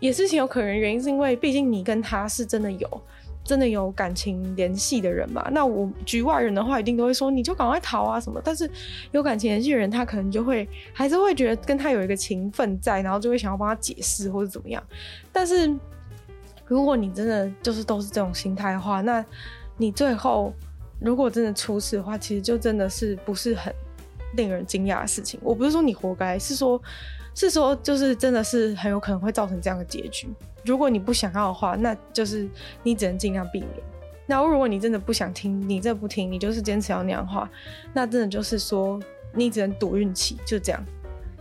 [0.01, 0.77] 也是情有可原。
[0.77, 3.03] 原因是因为毕竟你跟他是真的有
[3.45, 5.49] 真的有感情联系的人嘛。
[5.53, 8.41] 那我局外人的话，一定都会说你就赶快逃啊什么。
[8.43, 8.69] 但是
[9.13, 14.83] 有感情联系的人，他可能就会还是会觉得跟他有一个情分在，然后就会想要帮他解释或者怎么样。
[15.33, 15.73] 但是。
[16.67, 19.25] 如果你真的就是都是这种心态的话，那
[19.77, 20.53] 你最后
[21.01, 23.73] 如果真的出事的话，其实就真的是不是很
[24.35, 25.39] 令人惊讶的事情。
[25.43, 26.81] 我不是说你活该，是说，
[27.35, 30.29] 是说就是真的是很有可能会造成这样的结局。
[30.65, 32.49] 如果你不想要的话，那就是
[32.83, 33.71] 你只能尽量避免。
[34.27, 37.49] 那如果你真的不想听，你这不听，你就是坚持要那样的话，
[37.93, 38.99] 那真的就是说
[39.33, 40.85] 你只能赌运气，就这样。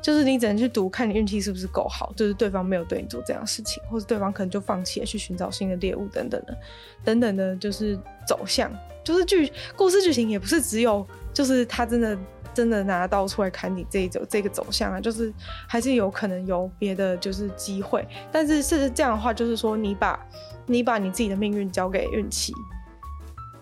[0.06, 6.56] 就是你只能去赌，看你运气是不是够好，就是对方没有对你做这样事情，或者对方可能就放弃了去寻找新的猎物等等的，
[7.04, 8.72] 等等的，就是走向，
[9.04, 12.16] 就是剧故事剧情也不是只有，就是他真的
[12.54, 15.34] 真的拿刀出来砍你这一走这个走向啊，就是
[15.68, 20.24] 还是有可能有别的就是机会，但是是这样的话，就是说你把
[20.68, 22.54] 你把你自己的命运交给运气。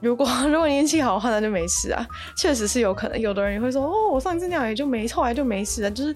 [0.04, 2.06] 如果 如果你运气好的话，那就没事啊。
[2.36, 5.89] 确实是有可能，有的人也会说，哦，我上一次那样也就没，后来就没事了。
[5.89, 6.16] 就是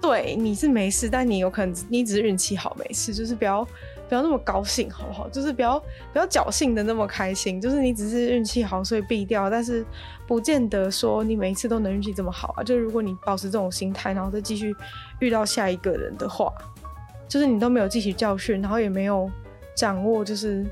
[0.00, 3.62] 对你是没事，但你有可能你只是运气好没事，就是不要
[4.08, 5.28] 不要那么高兴，好不好？
[5.28, 5.78] 就是不要
[6.12, 9.84] 不要侥幸的那么开心，就是你只是运气好所以避掉，但是
[10.26, 12.62] 不见得说你每一次都能运气这么好啊。
[12.62, 14.74] 就是如果你保持这种心态，然后再继续
[15.18, 16.50] 遇到下一个人的话，
[17.28, 19.30] 就是你都没有汲取教训，然后也没有
[19.76, 20.64] 掌握就是。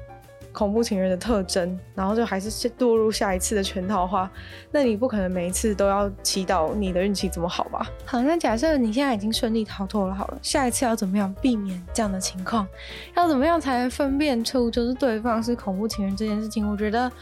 [0.56, 4.30] 恐怖情人的特征，然后就还是堕入下一次的圈套的话，
[4.70, 7.86] 那你不可能每一次都要祈祷你的运气这么好吧？
[8.06, 12.66] 好，那假设你现在已经顺利逃脱了，好了，下一次要怎么样避免这样的情况？
[13.14, 16.66] 要怎么样才能分辨出就是对方是恐怖情人这件事情？
[16.66, 17.12] 我觉得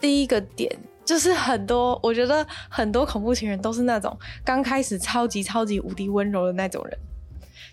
[0.00, 0.68] 第一个点
[1.04, 6.98] 就是很多，我觉得很多恐怖情人都是那种刚开始超级超级无敌温柔的那种人，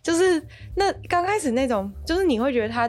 [0.03, 0.39] 就是
[0.75, 2.87] 那刚开始那种，就是你会觉得他。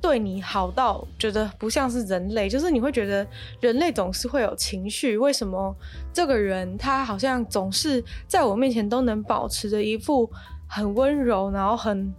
[0.00, 3.26] 对你好到觉得不像是人类，就是你会觉得
[3.60, 5.74] 人类总是会有情绪，为什么
[6.12, 10.30] 这个人他好像总是在我面前都能保持着一副
[10.68, 12.14] 很温柔，然后很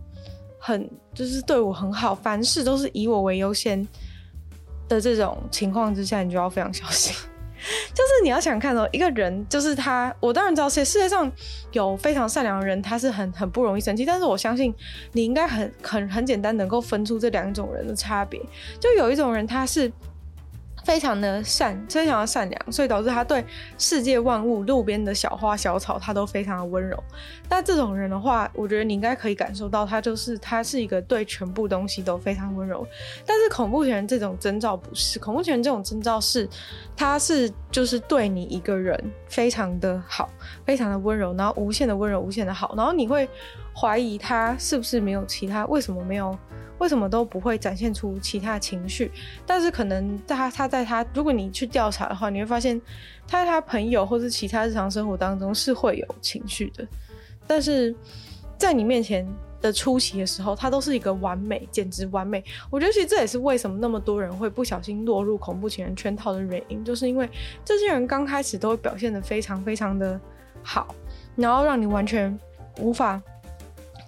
[0.59, 3.87] 很就是对我很好，凡事都是以我为优先
[4.87, 7.15] 的这种情况之下，你就要非常小心。
[7.93, 11.31] 就是你要想看哦一个人，就是他，我当然知道，世界上
[11.71, 14.05] 有非常善良的人，他是很很不容易生气。
[14.05, 14.73] 但是我相信
[15.13, 18.39] 你应该很很很简单能够分出这两种人的差别。
[18.79, 19.91] 就有一种人，他是。
[20.83, 23.45] 非常的善，非常的善良，所以导致他对
[23.77, 27.01] 世界万物、路边的小花小草，他都非常的温柔。
[27.49, 32.85] 那这种人的话，我觉得你应该可以感受到，他就是他是一个对全部东西都非常温柔。
[33.25, 36.47] 但是恐怖情人这种征兆不是，恐怖情人这种征兆是，
[36.95, 40.29] 他是就是对你一个人非常的好，
[40.65, 43.27] 非常的温柔，然后无限的温柔，无限的好，然后你会
[43.75, 46.37] 怀疑他是不是没有其他，为什么没有？
[46.79, 49.11] 为什么都不会展现出其他情绪？
[49.45, 52.81] 但是可能在他他在他，如果你去调查的话，你会发现
[53.27, 56.87] 他在他朋友或是其他日常生活当中是会有情绪的，
[57.45, 57.95] 但是
[58.57, 59.27] 在你面前
[59.61, 62.43] 的出席的时候，他都是一个完美，简直完美。
[62.69, 67.29] 我觉得其实这也是为什么那么多人会不小心落入恐怖情人圈套的原因，就是因为
[67.63, 70.19] 这些人刚开始都会表现得非常非常的
[70.63, 70.95] 好，
[71.35, 72.37] 然后让你完全
[72.79, 73.21] 无法。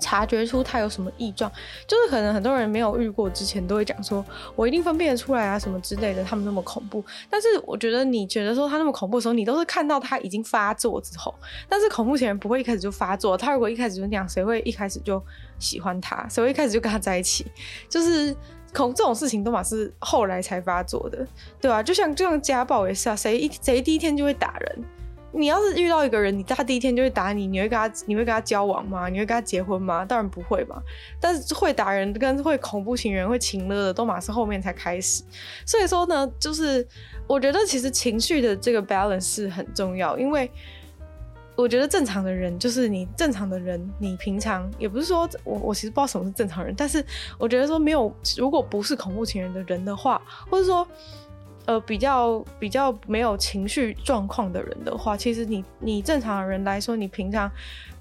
[0.02, 1.50] 察觉出他有什么异状，
[1.88, 7.02] 就是可能很多人没有遇过之前都会讲说，我一定分辨得出来啊什么之类的，他们那么恐怖。
[7.30, 11.34] 但是我觉得你觉得说他那么恐怖的时候，你都是看到他已经发作之后。
[11.70, 15.24] 但是恐怖情人不会一开始就发作，他如果一开始就那样，谁会一开始就
[15.60, 16.28] 喜欢他？
[16.28, 17.46] 谁会一开始就跟他在一起？
[17.88, 18.36] 就是
[18.74, 21.28] 恐这种事情都嘛是后来才发作的，
[21.60, 21.84] 对吧？
[21.84, 24.84] 就像就像家暴也是啊，谁一谁第一天就会打人？
[25.34, 29.08] 你要是遇到一个人，你他第一天就会打你，你会跟他你会跟他交往吗？
[29.08, 30.04] 你会跟他结婚吗？
[30.04, 30.82] 当然不会嘛。
[31.20, 35.24] 但是会打人跟会恐怖情人会情勒的，都马是后面才开始。
[35.66, 36.86] 所以说呢，就是
[37.28, 40.52] 我觉得其实情绪的这个 balance 是很重要，因为
[41.56, 47.04] 我觉得正常的人就是你正常的人，你平常也不是说我我其实不知道什么是正常人，但是
[47.38, 50.86] 我觉得说没有，如果不是恐怖情人的人的话，或者说。
[51.68, 57.50] 呃，比较比较没有情绪状况的人的话，其实你你正常的人来说，你平常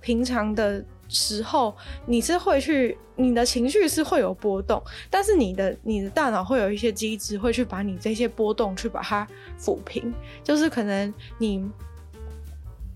[0.01, 9.29] 平常的时候，你是会去你的情绪是会有波动，但是你的你的大脑会有一些机制会去把你这些波动去把它
[9.61, 10.11] 抚平，
[10.43, 11.63] 就是可能你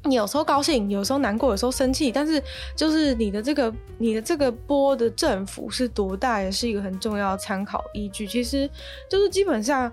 [0.05, 2.43] 你有时候高兴，有时候难过，有时候生气，但是
[2.75, 8.27] 就是你的这个你的这个波的振幅是多大，也是一个很重要的参考依据。
[8.27, 8.69] 其实
[9.11, 9.93] 就是基本上。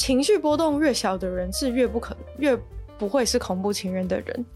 [0.00, 2.58] 情绪波动越小的人是越不可越
[2.96, 4.46] 不会是恐怖情人的人，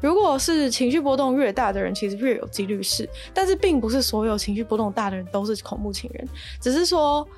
[0.00, 3.06] 如果是情绪波动越大的人，其实越有几率是。
[3.34, 6.26] 但是并不是所有情绪波动大的人都是恐怖情人，
[6.62, 7.28] 只是说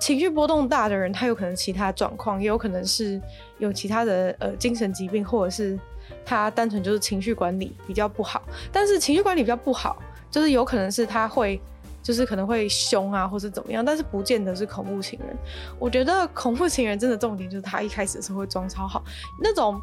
[0.00, 3.20] 情绪波动大的人他有可能其他状况，也有可能是
[3.58, 5.78] 有其他的呃精神疾病，或者是
[6.24, 8.42] 他单纯就是情绪管理比较不好。
[8.72, 11.60] 但是情绪管理比较不好，就是有可能是他会。
[12.04, 15.34] 就是可能会凶啊，或是怎么样，但是不见得是恐怖情人。
[15.78, 19.02] 我觉得恐怖情人真的重点就是他一开始是会装超好，
[19.40, 19.80] 那种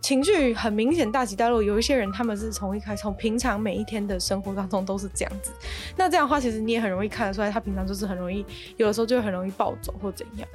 [0.00, 1.62] 情绪很明显大起大落。
[1.62, 5.52] 有一些人他们是从一开始从平常每一天的生活当中都是这样子，
[5.94, 8.46] 那这样的话其实你也很容易看得出来，他平常就是很容易
[8.78, 10.48] 有的时候就很容易暴走或怎样。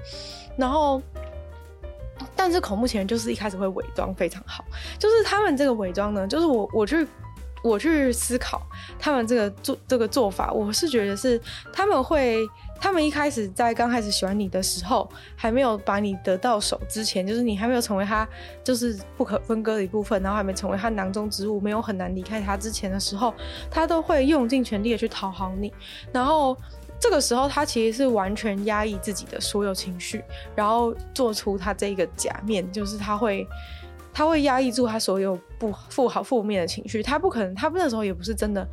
[0.58, 1.00] 然后，
[2.36, 4.66] 但是恐怖情人就是一开始会伪装非常好，
[4.98, 7.08] 就是他们这个伪装呢，就是我我去。
[7.64, 8.62] 我去思考
[9.00, 11.40] 他们这个做这个做法，我是觉得是
[11.72, 12.38] 他们会，
[12.80, 18.28] 他们一开始在刚开始喜欢你的时候，还没有把你得到手之前，就是你还没有成为他
[18.64, 23.34] 就是不可分割的一部分，然后还没成为他囊中之物，没有很难离开他之前的时候，
[23.72, 25.74] 他都会用尽全力的去讨好你，
[26.12, 26.58] 然后
[27.00, 30.22] 这个时候他其实是完全压抑自己的所有情绪，
[30.54, 33.48] 然后做出他这个假面，就是他会。
[34.14, 38.68] 他会压抑住他所有不负好负面的情绪，他不可能，他那时候也不是真的，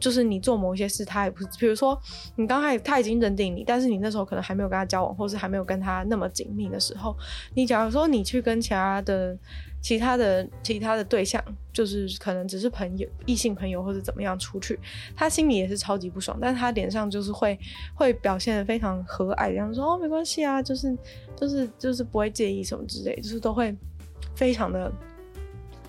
[0.00, 2.00] 就是你做某一些事，他也不是，比如说
[2.36, 7.14] 你刚开始他已经认定你，但是你那时候可能还没有跟他交往，或是还没有跟他那么紧密的时候，
[7.54, 9.36] 你假如说你去跟其他的、
[9.82, 14.78] 其他的、其他的对象，就是可能只是朋友、异性朋友或者怎么样出去，
[15.14, 17.58] 他心里也是超级不爽，但是他脸上就是会
[17.94, 20.96] 会表现得非常和蔼，这样说哦没关系啊，就是
[21.38, 23.76] 就是就是不会介意什么之类，就是都会。
[24.36, 24.92] 非常的，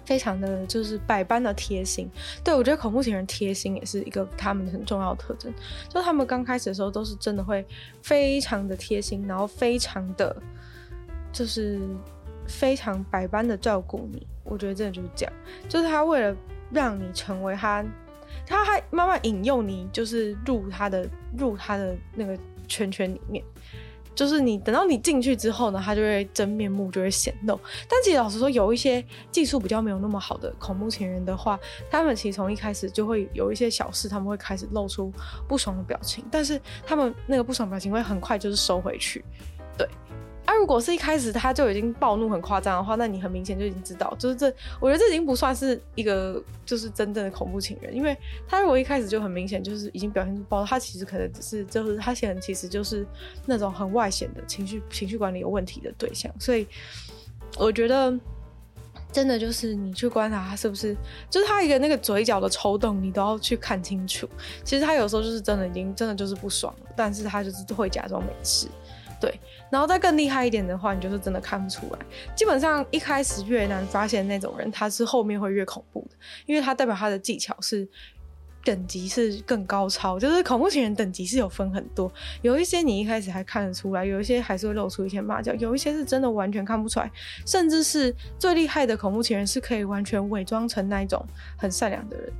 [0.05, 2.09] 非常的就是百般的贴心。
[2.43, 5.53] 对，我觉得恐怖情人贴心也是一个他们很重要的特征。
[5.89, 7.63] 就他们刚开始的时候都是真的会
[8.01, 10.35] 非常的贴心，然后非常的，
[11.31, 11.79] 就是
[12.47, 14.25] 非常百般的照顾你。
[14.43, 15.33] 我觉得真的就是这样，
[15.67, 16.33] 就是他为了
[16.71, 17.85] 让你成为他，
[18.45, 21.05] 他还慢慢引诱你，就是入他的
[21.37, 23.43] 入他的那个圈圈里面。
[24.17, 27.57] 就是你等到你进去之后呢，他就会真面目就会显露。
[27.87, 31.59] 但其实老实说，有一些技术比较没有那么好的恐怖情人的话，
[31.91, 35.13] 他们其实从一开始就会有一些小事，他们会开始露出
[35.47, 39.23] 不爽的表情，但是他们那个不爽表情会很快就是收回去，
[39.77, 39.87] 对。
[40.47, 44.47] 啊，如果是一开始他就已经暴怒很夸张的话，那你很明显就已经知道，就是这，
[44.79, 53.05] 我觉得这已经不算是一个就是真正的恐怖情人，因为他如果一开始就很明显就是已经表现出暴，他其实可能只是就是他显然其实就是
[53.45, 56.65] 那种很外显的情绪情绪管理有问题的对象，所以
[57.57, 58.17] 我觉得
[59.11, 60.95] 真的就是你去观察他是不是，
[61.29, 64.25] 就是他一个那个嘴角的抽动，你都要去看清楚。
[64.63, 68.69] 其实他有时候就是真的已经真的就是不爽了，但是他就是会假装没事。
[69.19, 69.39] 对，
[69.71, 71.99] 然后再更厉害一点的话，你就是真的看不出来。
[72.35, 77.87] 基本上一开始越难发现那种人，他是后面会越恐怖的，因为他代表他的技巧是
[78.63, 80.19] 等级是更高超。
[80.19, 87.11] 就是恐怖情人等级是有分很多，有一些你一开始还看得出来，有一些还是会露出一些马脚，有一些是真的完全看不出来，
[87.45, 91.25] 甚至是最厉害的恐怖情人是可以完全伪装成那一种
[91.57, 92.31] 很善良的人。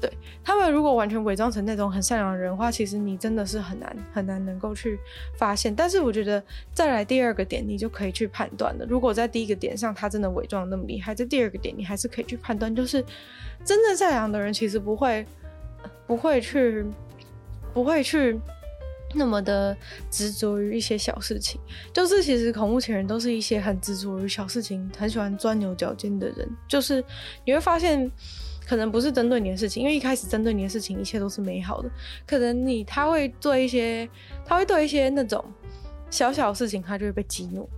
[0.00, 0.10] 对，
[0.42, 4.98] 他们如果完全伪装成那种很善良的人的话，其实你真的是很难很难能够去
[5.36, 5.74] 发现。
[5.74, 8.86] 但是我觉得再来第二个点，你就可以去判断了。
[8.88, 13.04] 如果在第一个点上他真的伪装的那么厉害，在第二个点你还是可以去判断，就是
[13.62, 15.26] 真正善良的人其实不会
[16.06, 16.82] 不会去
[17.74, 18.40] 不会去
[19.14, 19.76] 那么的
[20.10, 21.60] 执着于一些小事情。
[21.92, 26.48] 就是其实恐怖情人都是一些很执着于小事情、很喜欢钻牛角尖的人。
[26.66, 27.04] 就是
[27.44, 28.10] 你会发现。
[28.70, 31.90] 可能不是针对你的事情，因为一开始针对你的事情，一切都是美好的。
[32.24, 34.08] 可能你他会做一些，
[34.46, 35.44] 他会对一些那种
[36.08, 37.68] 小小的事情，他就会被激怒。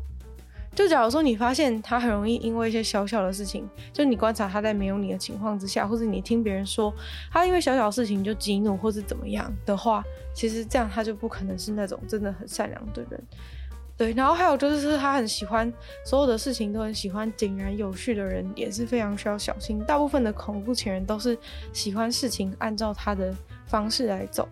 [0.74, 6.92] 就假如说你发现他很容易因为一些小小的事情，就你观察他在没有你的情况之下，或者你听别人说
[7.31, 13.24] 他因为小小的事情就激怒，或是怎么样的话，其实这样他就不可能是那种真的很善良的人。
[14.03, 15.73] 对，然后还有就是他很喜欢
[16.05, 19.79] 所有的事情都很喜欢井然有序的人，也是非常需要小心。
[19.85, 21.38] 大部分的恐怖情人都是
[21.73, 23.33] 喜欢事情按照他的
[23.65, 24.49] 方式来走。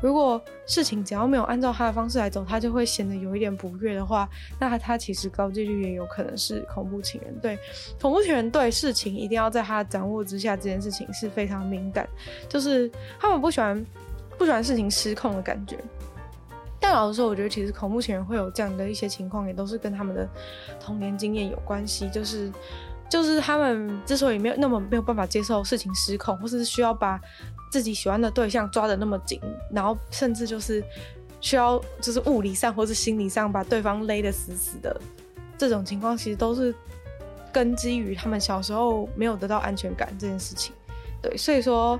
[0.00, 4.26] 如果事情只要没有按照他的方式来走，他就会显得有一点不悦的话，
[4.58, 7.38] 那他其实高几率也有可能是恐怖情人。
[7.38, 7.58] 对，
[8.00, 12.08] 恐怖情人对事情一定要在他掌握之下，这件事情是非常敏感，
[12.48, 13.86] 就是他们不喜欢
[14.38, 15.76] 不喜欢事情失控的感觉。
[16.78, 20.28] 但老实说，我觉得其实恐怖情人会有这样的一些情况，也都是跟他们的
[20.78, 22.08] 童年经验有关系。
[22.10, 22.52] 就是，
[23.08, 27.18] 就是他们之所以没有那么没有办法接受事情失控，或是需要把
[27.72, 29.40] 自己喜欢的对象抓得那么紧，
[29.72, 30.84] 然后甚至就是
[31.40, 35.00] 需要就是物理上或是心理上把对方勒得死死的
[35.56, 36.74] 这种情况，其实都是
[37.52, 40.74] 根基于他们小时候没有得到安全感这件事情。
[41.22, 41.98] 对，所以说。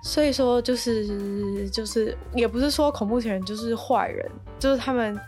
[0.00, 5.18] 所以说，就是就是，也不是说恐怖情人就是坏人，就是他们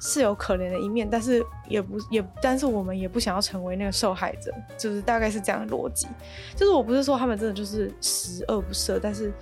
[0.00, 6.08] 是有可怜的一面，但是也不也，但是我们也不想要成为那个受害者，就是大概是这样的逻辑。
[6.56, 9.32] 就是我不是说他们真的就是十恶不赦，但是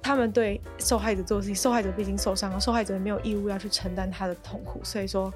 [0.00, 4.80] 他们对受害者做事情，受害者毕竟受伤了，受害者也没有义务要去承担他的痛苦。
[4.84, 5.34] 所以说，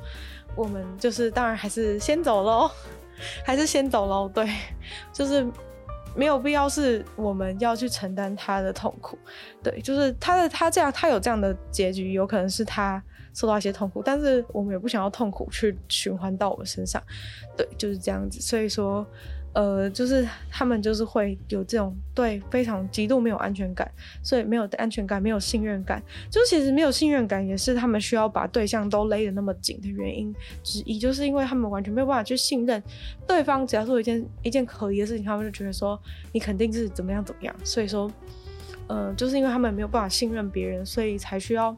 [0.54, 2.70] 我们就是当然还是先走喽，
[3.44, 4.30] 还是先走喽。
[4.32, 4.48] 对，
[5.12, 5.44] 就是。
[6.16, 9.18] 没有必要是我们要去承担他的痛苦，
[9.62, 13.02] 对，就是他的他这样，他有这样的结局，有可能是他
[13.34, 17.02] 受到一些痛苦，但是我们也不想要痛苦去循环到我们身上，
[17.56, 19.06] 对，就是这样子，所以说。
[19.56, 23.90] 呃，就是他们就是会有这种对非常极度没有安全感，
[24.22, 26.02] 所以没有安全感，没有信任感。
[26.30, 30.30] 就其实没有信任感也是他们需要把对象都勒得那么紧的原因
[30.62, 32.82] 之一，就是因为他们完全没有办法去信任
[33.26, 35.98] 对方，只要做一件一件可疑的事情，他们就觉得说
[36.32, 37.56] 你肯定是怎么样怎么样。
[37.64, 38.12] 所以说，
[38.88, 41.74] 呃，就是因为他们没有办法信任别人，所以才需要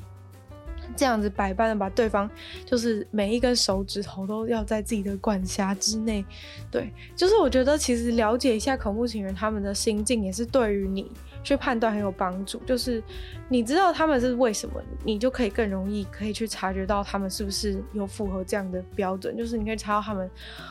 [0.97, 2.29] 这样子百般的把对方，
[2.65, 6.25] 就是每一根手指头都要在自己的管辖之内。
[6.71, 11.11] 对，就是我觉得其实了解一下恐怖情人他们的心境，也是对于你
[11.43, 12.59] 去判断很有帮助。
[12.67, 13.03] 就是
[13.49, 19.37] 你知道他们是为什么，你就可以更容易可以去察觉到他们是不是有符合这样的标准。
[19.37, 20.29] 就是你可以查到他们，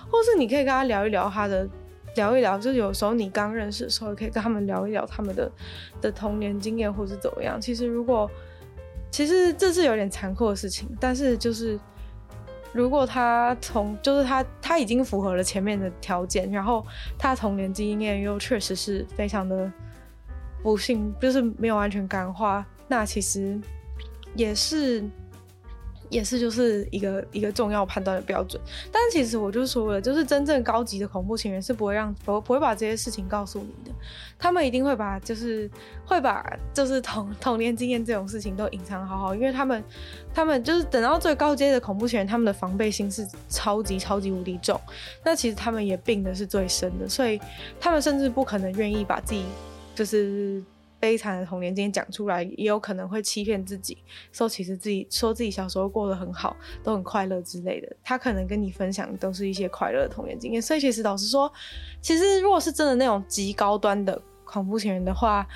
[0.09, 1.67] 或是你可以跟他聊一聊他的。
[2.15, 5.51] 聊一聊，就是有时候你刚认识的时候，可以跟他们聊一聊他们的
[6.01, 7.61] 的童年经验，或是怎么样。
[7.61, 8.27] 其实如果，
[9.11, 11.79] 其实这是有点残酷的事情，但是就是
[12.73, 16.85] 如果他从，就是他他已经符合了前面的条件，然后
[17.17, 19.71] 他童年经验又确实是非常的
[20.61, 23.59] 不幸，就是没有安全感的话，那其实
[24.35, 25.03] 也是。
[26.09, 33.95] 也是就是一个一个重要判断的标准，但其实我就说了，就是真正高级的恐怖情人是不会让不不会把这些事情告诉你的，
[34.39, 35.69] 他们一定会把就是
[36.05, 39.83] 会把就是童童年经验这种事情都隐藏好好，因为他们
[40.33, 44.79] 他们就是等到最高阶的恐怖情人，他们的防备心是超级超级无敌重，
[45.25, 47.39] 那其实他们也病的是最深的，所以
[47.79, 49.43] 他们甚至不可能愿意把自己
[49.93, 50.63] 就是。
[50.99, 53.97] 悲惨的童年经验讲出来，也有可能会欺骗自己，
[54.31, 57.95] 说其实自己说自己小时候过得很好，都很快乐之类的。
[58.03, 61.51] 他可能跟你分享都是一些快乐的童年经验，所以其实老实说，
[62.01, 65.47] 其实如果是真的那种极高端的恐怖情人的话。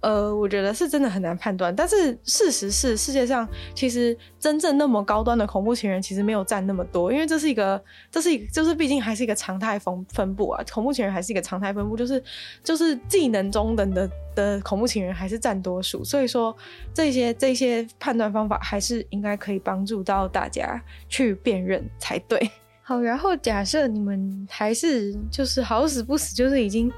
[0.00, 12.22] 呃，我觉得是真的很难判断，但是事实是，世界上其实真正那么高端的恐怖情人其实没有占那么多，因为这是一个，这是一个，就是毕竟还是一个常态分分布啊，恐怖情人还是一个常态分布，就是
[12.62, 16.54] 就是技能中等的的恐怖情人还是占多数，所以说
[16.94, 22.48] 这些这些判断方法还是应该可以帮助到大家去辨认才对。
[22.84, 26.92] 好，然后假设你们还是就是好死不死，就是已经。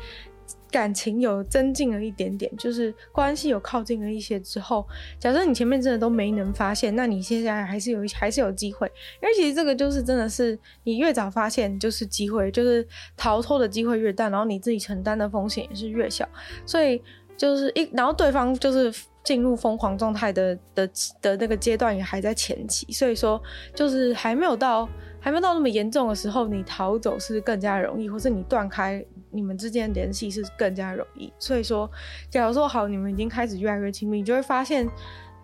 [0.71, 4.87] 感情有增进了一点点，就是关系有靠近了一些之后，
[5.19, 8.91] 假设你前面真的都没能发现，那你现在还是有还是有机会，
[9.23, 16.29] 因为其实这个就是真的是你越早发现就是机会，就是逃脱的机会越大，然后你自己承担的风险也是越小，
[16.66, 17.03] 所以
[17.37, 18.93] 就是一然后对方就是
[19.25, 20.91] 进入疯狂状态的的
[21.21, 23.43] 的那个阶段也还在前期，所以说
[23.75, 24.89] 就是还没有到。
[25.21, 31.33] 还没到那么严重的时候，你逃走是更加容易，或是你断开你们之间联系是更加容易。
[31.39, 31.91] 所以说，
[32.31, 34.89] 假如说好，你们已经开始越来越亲密，你就会发现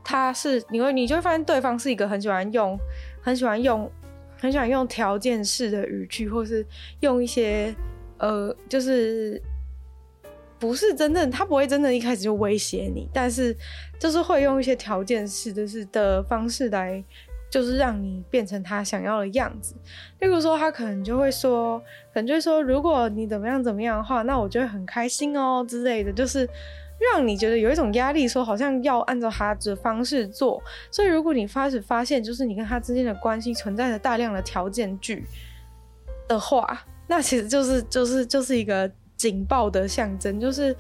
[0.05, 2.79] 他是，你会你就会发现对方是一个很喜欢用、
[3.21, 3.91] 很喜欢用、
[4.39, 6.65] 很喜欢用条件式的语句，或是
[7.01, 7.75] 用一些
[8.19, 9.43] 呃，就是
[10.59, 13.55] 不是真正他不会真正一开始就威胁你，但是
[13.99, 17.03] 就是会用一些条件式的是的方式来。
[17.55, 19.77] 就是让你变成他想要的样子，
[20.19, 21.79] 例如说，他可能就会说，
[22.13, 26.45] 可能就会说，如果你怎么样怎么样的话，那我就会很开心哦之类的，就是
[26.99, 30.61] 让你觉得有一种压力，说好像要按照他的方式做。
[30.91, 35.25] 所以，如果你开始发现，就是你跟他之间的关系存在着大量的条件句
[36.27, 40.75] 的话，那其实就是就是就是一个警报的象征，就是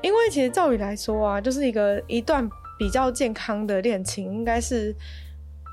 [0.00, 4.96] 因为其实照理来说啊，就是一个一段比较健康的恋情，应该是。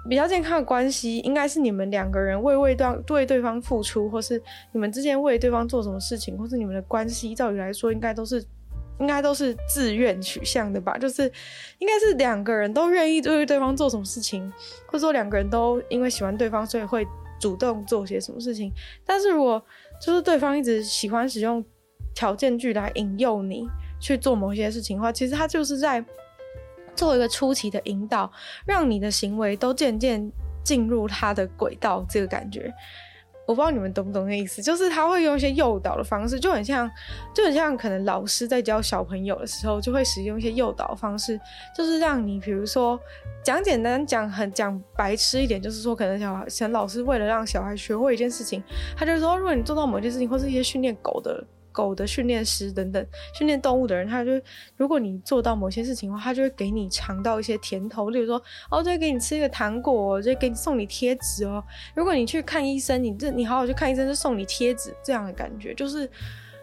[0.08, 4.41] 比较健康的关系，应该是你们两个人为为对对对方付出，或是
[4.72, 8.43] 你们之间为对方做什么事情，或是你们的关系，照理来说，应该都是
[9.00, 10.97] 应该都是自愿取向的吧？
[10.97, 11.24] 就是
[11.80, 14.52] 应该是两个人都愿意为对方做什么事情，
[14.86, 17.06] 或者说两个人都因为喜欢对方，所以会
[17.39, 18.72] 主动做些什么事情。
[19.06, 19.62] 但是如果
[20.02, 21.64] 就是对方一直喜欢使用
[22.16, 23.68] 条件句来引诱你
[24.00, 26.04] 去做某些事情的话，其实他就是在。
[27.00, 28.30] 做一个初期的引导，
[28.66, 30.30] 让你的行为都渐渐
[30.66, 32.70] 进入他的轨道，这个感觉，
[33.47, 36.91] 我不知道你们懂不懂那意思，就是他会用一些诱导的方式，就很像，
[37.34, 41.39] 就很像可能老师在教小朋友的时候，就会使用一些诱导方式，
[41.74, 43.00] 就是让你，比如说
[43.45, 48.62] 讲简单讲很讲白痴一点，就是说可能小孩，像老师为了让小孩学会一件事情，
[48.97, 51.41] 他就说，如果你做到某件事情，或是一些训练狗的。
[51.80, 54.32] 狗的训练师等等，训练动物的人，他就
[54.76, 58.36] 如果你做到某些事情的话，他就会给你尝到一些甜头，例如说，
[58.70, 61.64] 哦，就会给你吃一个糖果，就给你送你贴纸哦。
[61.96, 66.06] 如果你去看医生，你这你好好去看医生，就送你贴纸，这样的感觉就是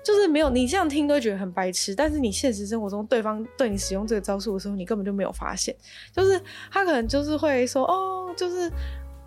[0.05, 5.75] 就是没有你这样听都觉得很白痴，但是你现实生活中对方对你使用这个招数的时候，你根本就没有发现，
[6.12, 6.39] 就是
[6.71, 8.71] 他可能就是会说，哦，就是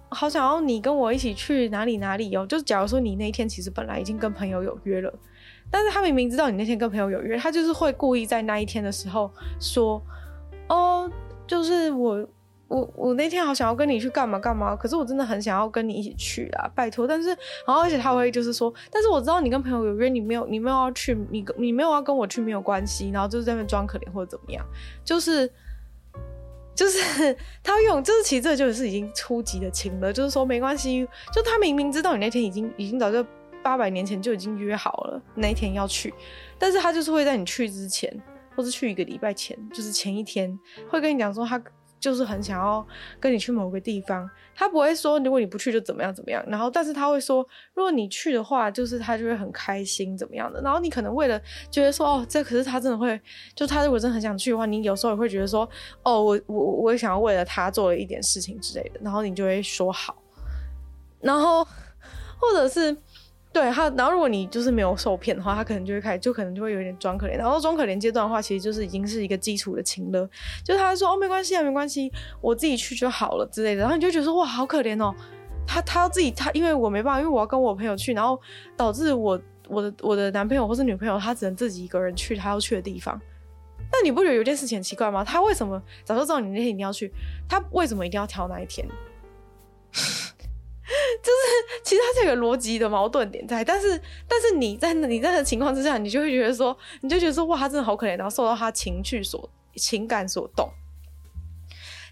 [0.09, 2.45] 好想要你跟我一起去哪里哪里哦。
[2.45, 5.13] 就是假如说你那一天其实本来已经跟朋友有约了。
[5.71, 10.01] 但是他明明知道你那天跟朋友有约，他就是会故意在那一天的时候说，
[10.67, 11.09] 哦，
[11.45, 12.27] 就是我
[12.67, 17.07] 我我那天好想要跟你去干嘛干嘛，可是我真的很想要跟你一起去啊，拜托。
[17.07, 17.29] 但是，
[17.67, 24.65] 然后而且他会就是说，但是我知道你跟朋友有约，你没有你没有要去，你你没有要跟我去没有关系，然后就是在那装可怜或者怎么样，
[25.03, 25.51] 就是。
[26.75, 33.21] 就 是他用，就是其实这就是已经初级的情了，就是说没关系，就他明明知道你那天已经已经早就
[33.61, 36.13] 八百年前就已经约好了那一天要去，
[36.57, 38.11] 但是他就是会在你去之前，
[38.55, 40.57] 或是去一个礼拜前，就是前一天
[40.89, 41.61] 会跟你讲说他。
[42.01, 42.87] 就是很想要
[43.19, 51.37] 跟你去某个地方，他不会说如果你不去就怎么样怎么样，然后但是他会说如果你去的话，就是他就会很开心怎么样的，然后你可能为了
[51.69, 53.19] 觉得说哦这可是他真的会，
[53.53, 55.69] 就他如果真的很想去的话，你有时候也会觉得说
[56.03, 60.15] 哦我我我也想要为了他做了一点事情之类的，然后你就会说好，
[61.19, 62.95] 然后或者是。
[63.51, 67.35] 对他，然后如果你就是没有受骗的话，他可能就会开始，就可能就会有点装可怜。
[67.35, 70.29] 然后装可怜阶段的话，其实就是已经是一个基础的情了。
[70.63, 73.81] 就是他说哦，没关系啊，没关系，我自己去就好了之类的。
[73.81, 75.13] 然后你就觉得说哇，好可怜哦，
[75.65, 78.39] 他他自己他，因为我没办法，因为我要跟我朋友去，然后
[78.77, 83.19] 导致我我的我的男朋友或是女朋友他只能自己一个人去他要去的地方。
[83.91, 85.23] 那你不觉得有件事情很奇怪吗？
[85.23, 87.11] 他为什么早就知道你那天一定要去，
[87.47, 88.87] 他为什么一定要挑那一天？
[91.21, 93.89] 就是其实它这个逻辑的矛盾点在，但是
[94.27, 100.69] 但是你在你在的情况之下，你就会觉得说，你就觉得说哇，他真的好可怜，然后受到他情绪所情感所动。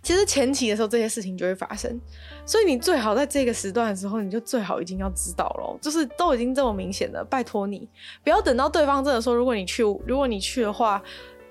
[0.03, 1.99] 其实前期的时候这些事情就会发生，
[2.45, 7.89] 所以你最好在这个时段的时候，你就最好已经要知道了，就是都已经这么明显了，拜托你
[8.23, 11.01] 不要等到对方真的说，如果你去，如果你去的话，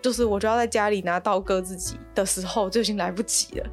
[0.00, 3.66] 就是我就要在家里拿刀割自己的时候，就已经来不及了，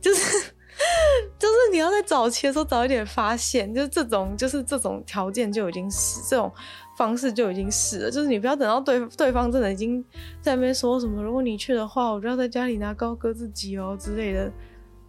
[0.00, 0.54] 就是。
[1.38, 6.50] 就是你要在早期的时候早一点发现，就是这种就是这种条件就已经是这种
[6.96, 10.02] 方式就已经是了，就是你不要等到对对方真的已经
[10.40, 14.50] 在那边说什么，如果你去的话，我就要在家里拿高歌自己哦之类的，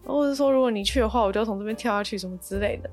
[0.05, 2.89] 或者说如果你去的话，我就要从这边跳下去什么之类的，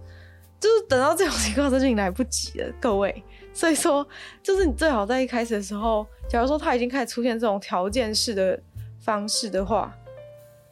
[0.60, 3.22] 就是等到这种情况，就已经来不及了，各位。
[3.52, 4.06] 所以说，
[4.42, 8.60] 就是你最好在一开始的时候，假如说他已经开始出现这种条件式的
[9.00, 9.92] 方式的话。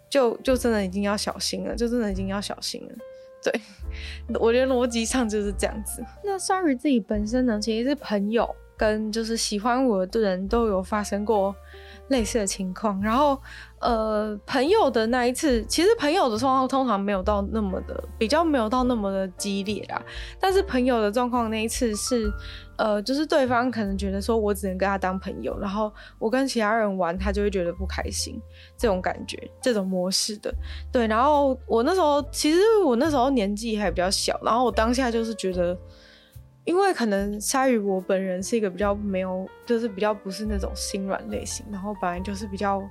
[0.09, 2.95] 就就真的已经要小心了，就真的已经要小心了。
[3.43, 3.61] 对，
[4.41, 6.05] 我觉得逻辑上就是这样子。
[6.25, 11.55] 那 Sorry 自己本身呢，其实是朋友跟就是喜欢我的人都有发生过
[12.09, 13.41] 类似的情况，然后。
[13.81, 20.03] 呃，朋友的那一次，其实朋友的状况通常没有到那么的，比较没有到那么的激烈啦。
[20.41, 22.29] 但是朋友的状况那一次是，
[22.77, 28.41] 呃，就是对方可能觉得说我只能跟他当朋友，然后我跟其他人玩，他就会觉得不开心，
[28.77, 30.53] 这种感觉，这种模式的。
[30.91, 35.79] 对，然后我那时候其实我那时候年纪还比较小，然后我当下就是觉得，
[36.65, 42.83] 因为可能鲨鱼我本人是一个比较没有，就是比较不是那种心软类型，然后本来就是比较。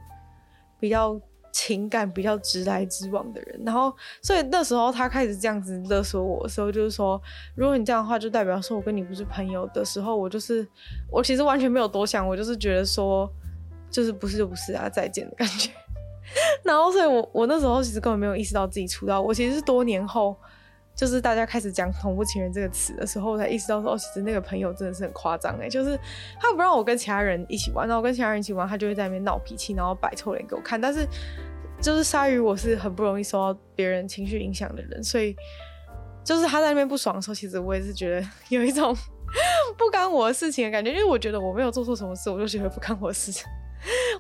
[0.79, 1.19] 比较
[1.51, 7.19] 情感比较直来直往的人，然后所以那时候他开始这样子勒索我的时候，就是说，
[7.55, 10.67] 如果你这样的话，就代表说我跟你不是朋友的时候，我就是
[11.11, 13.27] 我其实完全没有多想，我就是觉得说，
[13.89, 15.71] 就是不是就不是啊，再见的感觉。
[16.63, 20.35] 然后所以我我那时候其实根本没有意识到自己出道，我其实是多年后。
[20.97, 25.95] 就是大家开始讲“恐怖情人”这个词的时候，我才意识到说，哦，其实那个朋友真的是很夸张哎，就是
[26.39, 30.81] 他不让我跟其他人一起玩，然后我跟其他人一起玩，他就会在那边闹脾气，然后摆臭脸给我看。
[30.81, 31.07] 但是，
[31.79, 35.35] 就是鲨鱼，我是很不容易受到别人情绪影响的人，所以
[36.23, 38.95] 就是他在那边不爽的时候，其实我也是觉得 有一种
[39.77, 43.45] 不干我的事情的感觉，因为我觉得我没有做错什么事，我就觉得不干我的事情。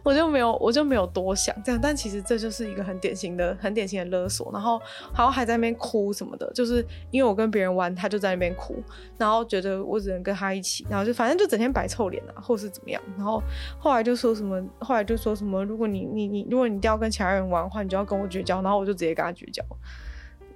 [0.03, 4.49] 我就没有，我就没有多想这样，但其实这就是一个很典型的、很典型的勒索。
[4.53, 4.79] 然后，
[5.13, 8.81] 好像还在那边哭什么的，就是因为我跟别人玩，他就在那边哭，
[9.17, 13.01] 然后觉得我只能跟他一起，然后就反正就整天摆臭脸啊，或是怎么样。
[13.17, 13.41] 然后
[13.79, 18.61] 后来就说什么，后来就说什么，如果你你你，如果你一定要跟其他人玩的话，你就要跟我绝交。
[18.61, 19.63] 然后我就直接跟他绝交。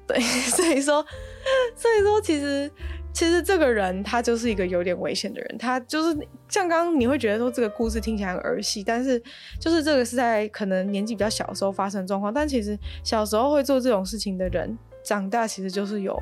[0.08, 0.20] 对，
[0.52, 1.06] 所以说，
[1.76, 2.72] 所以说，其实。
[3.14, 9.22] 其实这个人他就是一个有点危险的人，他就是像刚刚你会觉得说这个故事听起来很儿戏，但是
[9.60, 16.18] 就是这个是在可能年纪比较小的时候发生状况，但其实小时候会做这种事情的人，长大其实就是有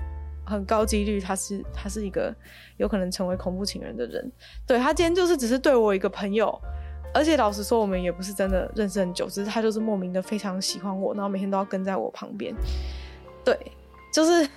[0.46, 2.36] 很高几率他是他是一个
[2.78, 4.32] 有可能成为恐怖情人的人。
[4.66, 6.60] 对，他今天就是只是对我一个朋友，
[7.14, 12.54] 而且老实说我们也不是真的认识很久，只是他就是莫名的非常喜欢我，然后每天都要跟在我旁边。
[13.46, 13.56] 对，
[14.12, 14.50] 就是。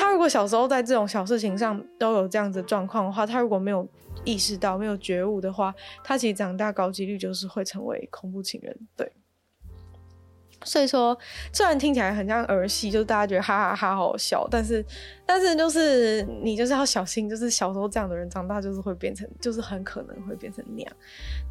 [0.00, 3.86] 他如果小时候在这种小事情上都有这样子状况的话，他如果没有
[4.24, 8.74] 意识到、没有觉悟的话，他其实长大高几率就是会成为恐怖情人。
[8.96, 9.12] 对，
[10.64, 11.16] 所以说
[11.52, 14.82] 虽然听起来很像儿戏，就是大家觉得哈哈哈好笑，但是
[15.26, 20.92] 但是就是你就是要小心，就是小时候这样的人长大就是会变成，就是很可能会变成那样。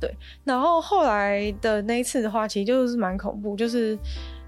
[0.01, 0.11] 对，
[0.43, 3.95] 然后后来的那一次的话，其实就是蛮恐怖，就是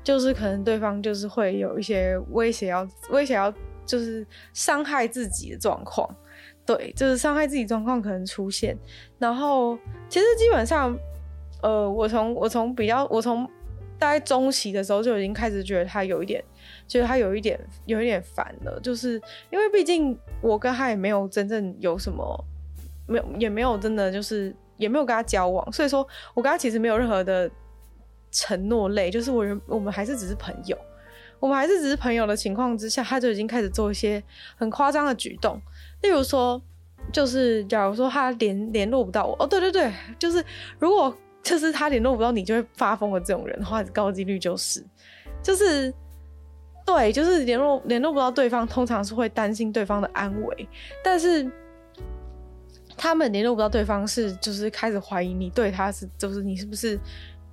[0.03, 3.53] 就是可能对方就是会有一些威胁要威胁要。
[3.91, 6.09] 就是伤害自己的状况，
[6.65, 8.77] 对，就是伤害自己状况可能出现。
[9.19, 9.77] 然后
[10.07, 10.97] 其实基本上，
[11.61, 13.45] 呃，我从我从比较我从
[13.99, 16.41] 大概中期的时候就已经开始觉得他有一点，
[16.87, 22.45] 觉得他有一点有一点烦了，就是因为毕竟我跟他也没有真正有什么，
[23.07, 27.51] 没有也没有真的就是也没有跟他交往，所以说我跟他其实没有任何的
[28.31, 30.77] 承诺类，就是我我们还是只是朋友，
[31.41, 34.23] 我们还是只是朋友的情况之下，他就已经开始做一些
[34.55, 35.61] 很夸张的举动，
[36.01, 36.61] 例如说，
[37.11, 40.41] 就是假如说他联联络不到我，哦对对对，就是
[40.79, 41.13] 如果。
[41.43, 44.85] 就是他联络不到你就会发疯的这种人的话，高几率就是，
[45.41, 45.91] 就是，
[46.85, 50.69] 对，就是联络联络不到对方，通常是会担心对方的安危，
[51.03, 51.51] 但是
[52.95, 56.95] 他们联络不到对方是就是开始怀疑你对他是，就是你是不是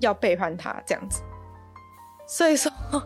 [0.00, 1.22] 要背叛他这样子，
[2.28, 2.70] 所以说，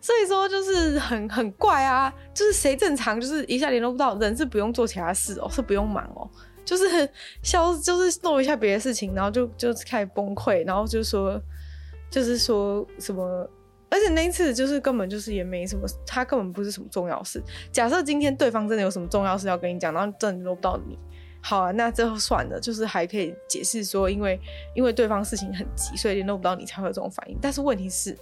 [0.00, 6.28] 所以说就是很很怪啊，就是谁正常就是一下联络不到人是不用做其他事哦，是不用忙哦。
[6.64, 7.08] 就是
[7.44, 11.40] 消，就是做一下别的事情，然后就就开始崩溃，然后就说，
[12.10, 13.48] 就是说什么，
[13.88, 17.40] 而且那一次就是根本就是也没什么，他根本不是什么重要事。
[17.70, 20.98] 假设今天对方真的有什么重要事要跟你讲，然后真的联络不到你，
[21.40, 24.40] 好啊，那最后算了，就是还可以解释说，因为
[24.74, 27.38] 因为对方事情很急，所以联络不到你才会有这种反应。
[27.40, 28.18] 但是问题是，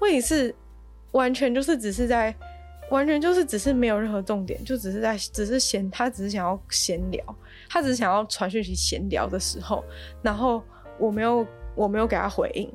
[0.00, 0.54] 问题是
[1.12, 2.34] 完全就是只是在。
[2.90, 7.24] 完全就是只是没有任何重点，就只是在只是闲，他只是想要闲聊，
[7.66, 9.82] 他只是想要传讯息闲聊的时候，
[10.20, 10.62] 然后
[10.98, 12.70] 我没有我没有给他回应，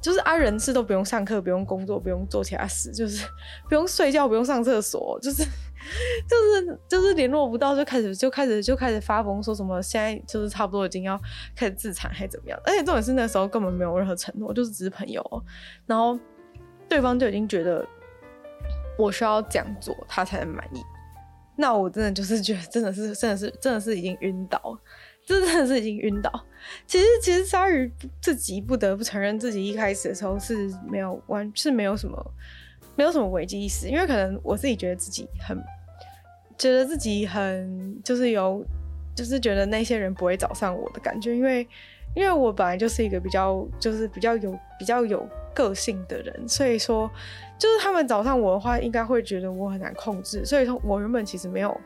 [0.00, 3.26] 就是啊，人事都不用上课，不用工作，不用做其他事，就是
[3.68, 5.44] 不用睡觉，不用上厕所，就是
[6.26, 11.20] 就是就是联络不到就开始就开始就开始发疯，说什么现在就是差不多已经要
[11.54, 15.22] 开始自残还怎么样，而且重点是那时候根本没有任何承诺，就是只是朋友，
[15.86, 16.18] 然后
[16.88, 17.86] 对方就已经觉得。
[18.98, 20.82] 我需要这样做，他才能满意。
[21.56, 24.78] 那我真的就是觉得，真的是，真的是，真的是已经晕倒，
[25.24, 26.30] 这真的是已经晕倒。
[26.86, 32.34] 其实，其实鲨鱼自己不得不承认，自己一开始的时候是没有完，是没有什么，
[32.94, 33.88] 没有什么危机意识。
[33.88, 35.58] 因为可能我自己觉得自己很，
[36.58, 38.62] 觉得自己很，就是有，
[39.16, 41.34] 就是觉得那些人不会找上我的感觉。
[41.34, 41.66] 因为，
[42.14, 47.10] 因为我本来就是一个比较，就是比较有，比较有个性的人，所以说。
[47.58, 51.80] 就是他们找上我的话，应该会觉得我很难控制，所以说我原本其实没有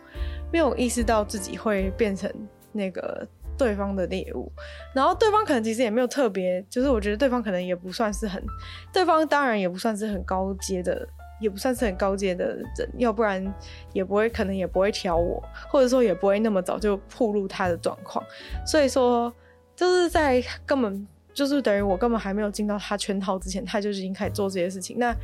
[0.51, 2.33] 没有意识到自己会变成
[2.72, 4.51] 那个对方的猎物，
[4.95, 8.43] 然后对方可能其实也没有特别，就是我觉得对方可能也不算是很，
[8.91, 11.07] 对方当然也不算是很高阶的，
[11.43, 13.55] 也不算是很高阶的人，要不然
[13.93, 18.24] 也不会可能也不会挑我，或者说也不会那么早就暴露他的状况，
[18.64, 19.31] 所以说
[19.77, 25.14] 就是在根本就是等于我根本还没有进到他圈套之前，他就已经开始做这些事情，那。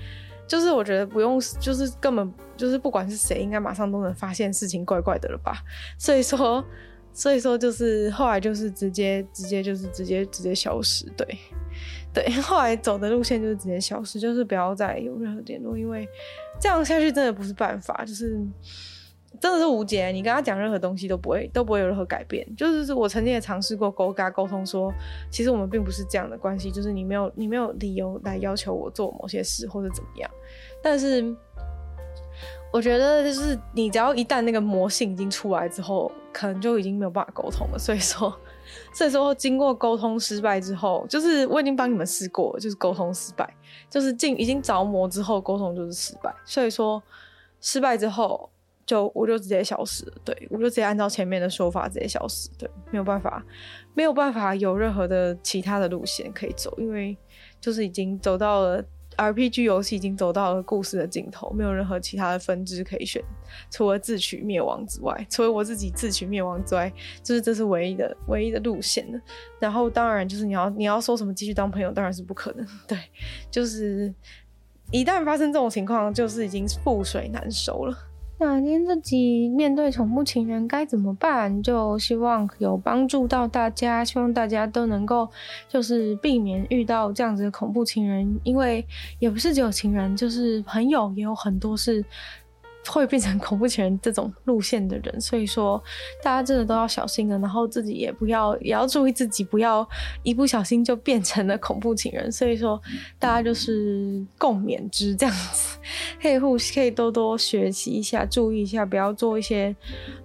[0.45, 5.63] 就是我觉得不用，就是根本就是不管是谁，应该马上都能发现事情怪怪的了吧。
[5.97, 6.63] 所以说，
[7.13, 11.27] 所以说就是后来就是直接直接就是直接直接消失，对
[12.13, 12.29] 对。
[12.43, 16.07] 后来走的路线就是直接消失，就是不要再有任何联络，因为
[16.61, 18.39] 这样下去真的不是办法，就是。
[19.43, 22.47] 真的是无解，你跟他讲任何东西都不会都不会有任何改变。
[22.55, 24.95] 就是我曾经也尝试过沟跟他沟通说，
[25.33, 30.31] 其实我们并不是这样的关系，就是你没有你没有理由来要求我做某些事或者怎么样。
[30.81, 31.35] 但是
[32.73, 37.79] 我觉得就是你只要一旦那个魔性已经出来之后，可能就已经没有办法沟通了。
[37.81, 38.33] 所以说，
[38.95, 43.53] 所以说经过沟通失败之后，就是我已经帮你们试过，就是沟通失败，
[43.91, 46.33] 就是进已经着魔之后沟通就是失败。
[46.45, 47.03] 所以说
[47.61, 48.49] 失败之后。
[48.85, 53.45] 就我就直接消失，对，我就直接按照前面的说法直接消失，对，没有办法，
[53.95, 57.17] 没有办法有任何的其他的路线可以走，因为
[57.61, 58.85] 就是已经走到了
[59.17, 63.23] RPG 游戏已经走到了故事的尽头，没有任何其他的分支可以选，
[63.71, 69.21] 除了自取灭亡之外，除了我自己自取灭亡之外，就是这是唯一的唯一的路线了。
[69.61, 72.99] 然后当然就是你要你要说什么继续当朋友，当然是不可能，对，
[73.51, 74.13] 就是
[74.91, 77.97] 一旦发生这种情况，就是已经覆水难收了。
[78.45, 81.63] 那今天这集面对恐怖情人该怎么办？
[81.63, 85.29] 就希望有帮助到大家，希望大家都能够
[85.69, 88.85] 就是避免遇到这样子的恐怖情人，因为
[89.21, 92.05] 也不是只有情人，就是朋友也有很多是。
[92.89, 95.83] 会变成 恐怖情人这种路线的人，所以说
[96.23, 99.89] 大家真的都要小心了，然后自己也不要，也要注意自己，不要
[100.23, 102.31] 一不小心就变成了 恐怖情人。
[102.33, 102.81] 所以说
[103.19, 105.79] 大家就是共勉之这样子，
[106.21, 109.75] 可以互可以多多学习一下，注意一下，不要做一些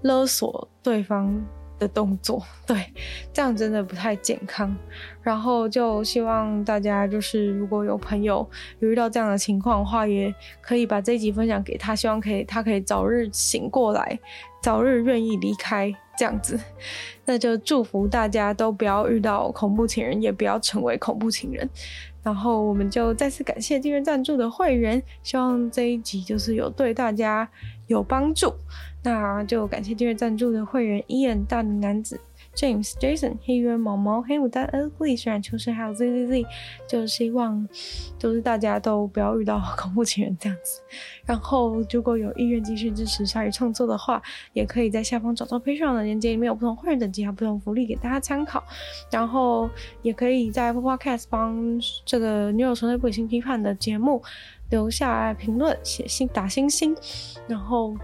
[0.01, 1.33] 勒索对方
[1.79, 2.91] 的动作，对，
[3.31, 4.75] 这样真的不太健康。
[5.21, 8.47] 然后就希望大家就是如果有朋友
[8.79, 14.17] 有遇到这样的情况的话，也可以把这一集分享给他，希望可以他可以早日醒过来，
[14.61, 16.59] 早日愿意离开这样子，
[17.25, 21.69] 那就祝福大家都不要遇到恐怖情人，也不要成为恐怖情人。
[22.23, 27.49] 然后我们就再次感谢订阅赞助的会员，希望这一集就是有对大家
[27.87, 28.53] 有帮助。
[29.07, 32.19] 那就感谢订阅赞助的会员：Ian 大龄男子。
[32.53, 36.45] James、Jason、黑渊、毛毛、黑牡丹、Ugly，虽然秋生还有 Z Z Z，
[36.89, 37.65] 就希望
[38.19, 40.81] 就是大家都不要遇到恐怖情人这样子。
[41.25, 48.61] 然后如果有意愿继续支持鲨鱼创作的话，也可以在下方找到 Patreon 的链接，里面有不同会员等级还有不同福利给大家参考。
[49.09, 49.69] 然后
[50.01, 54.21] 也可以在 Podcast 帮这个女友纯粹不理性批判的节目
[54.69, 56.93] 留下评论、写信、打星星，
[57.47, 57.95] 然后。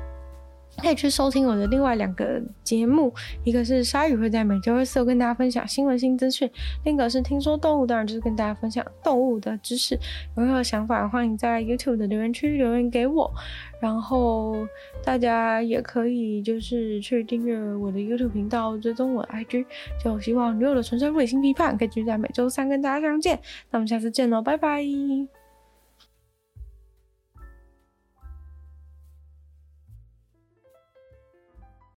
[0.82, 3.14] 可以去收听我的另外两个节目，
[3.44, 6.50] 一个是鲨鱼会在每周二四跟大家分享新闻新资讯，
[6.84, 9.96] 另一个是听说动物，当然就是跟大家分享动物的知识。
[10.36, 13.32] 有任何想法，欢迎在 YouTube 的留言区留言给我。
[13.80, 14.66] 然后
[15.04, 19.66] 大家也可以就是去订阅我的 YouTube 频道，追踪我的 IG。
[20.04, 23.40] 就希望女友的纯粹不理性批判可以继续在每周三跟大家相见。
[23.72, 25.43] 那我们下次见喽，拜拜。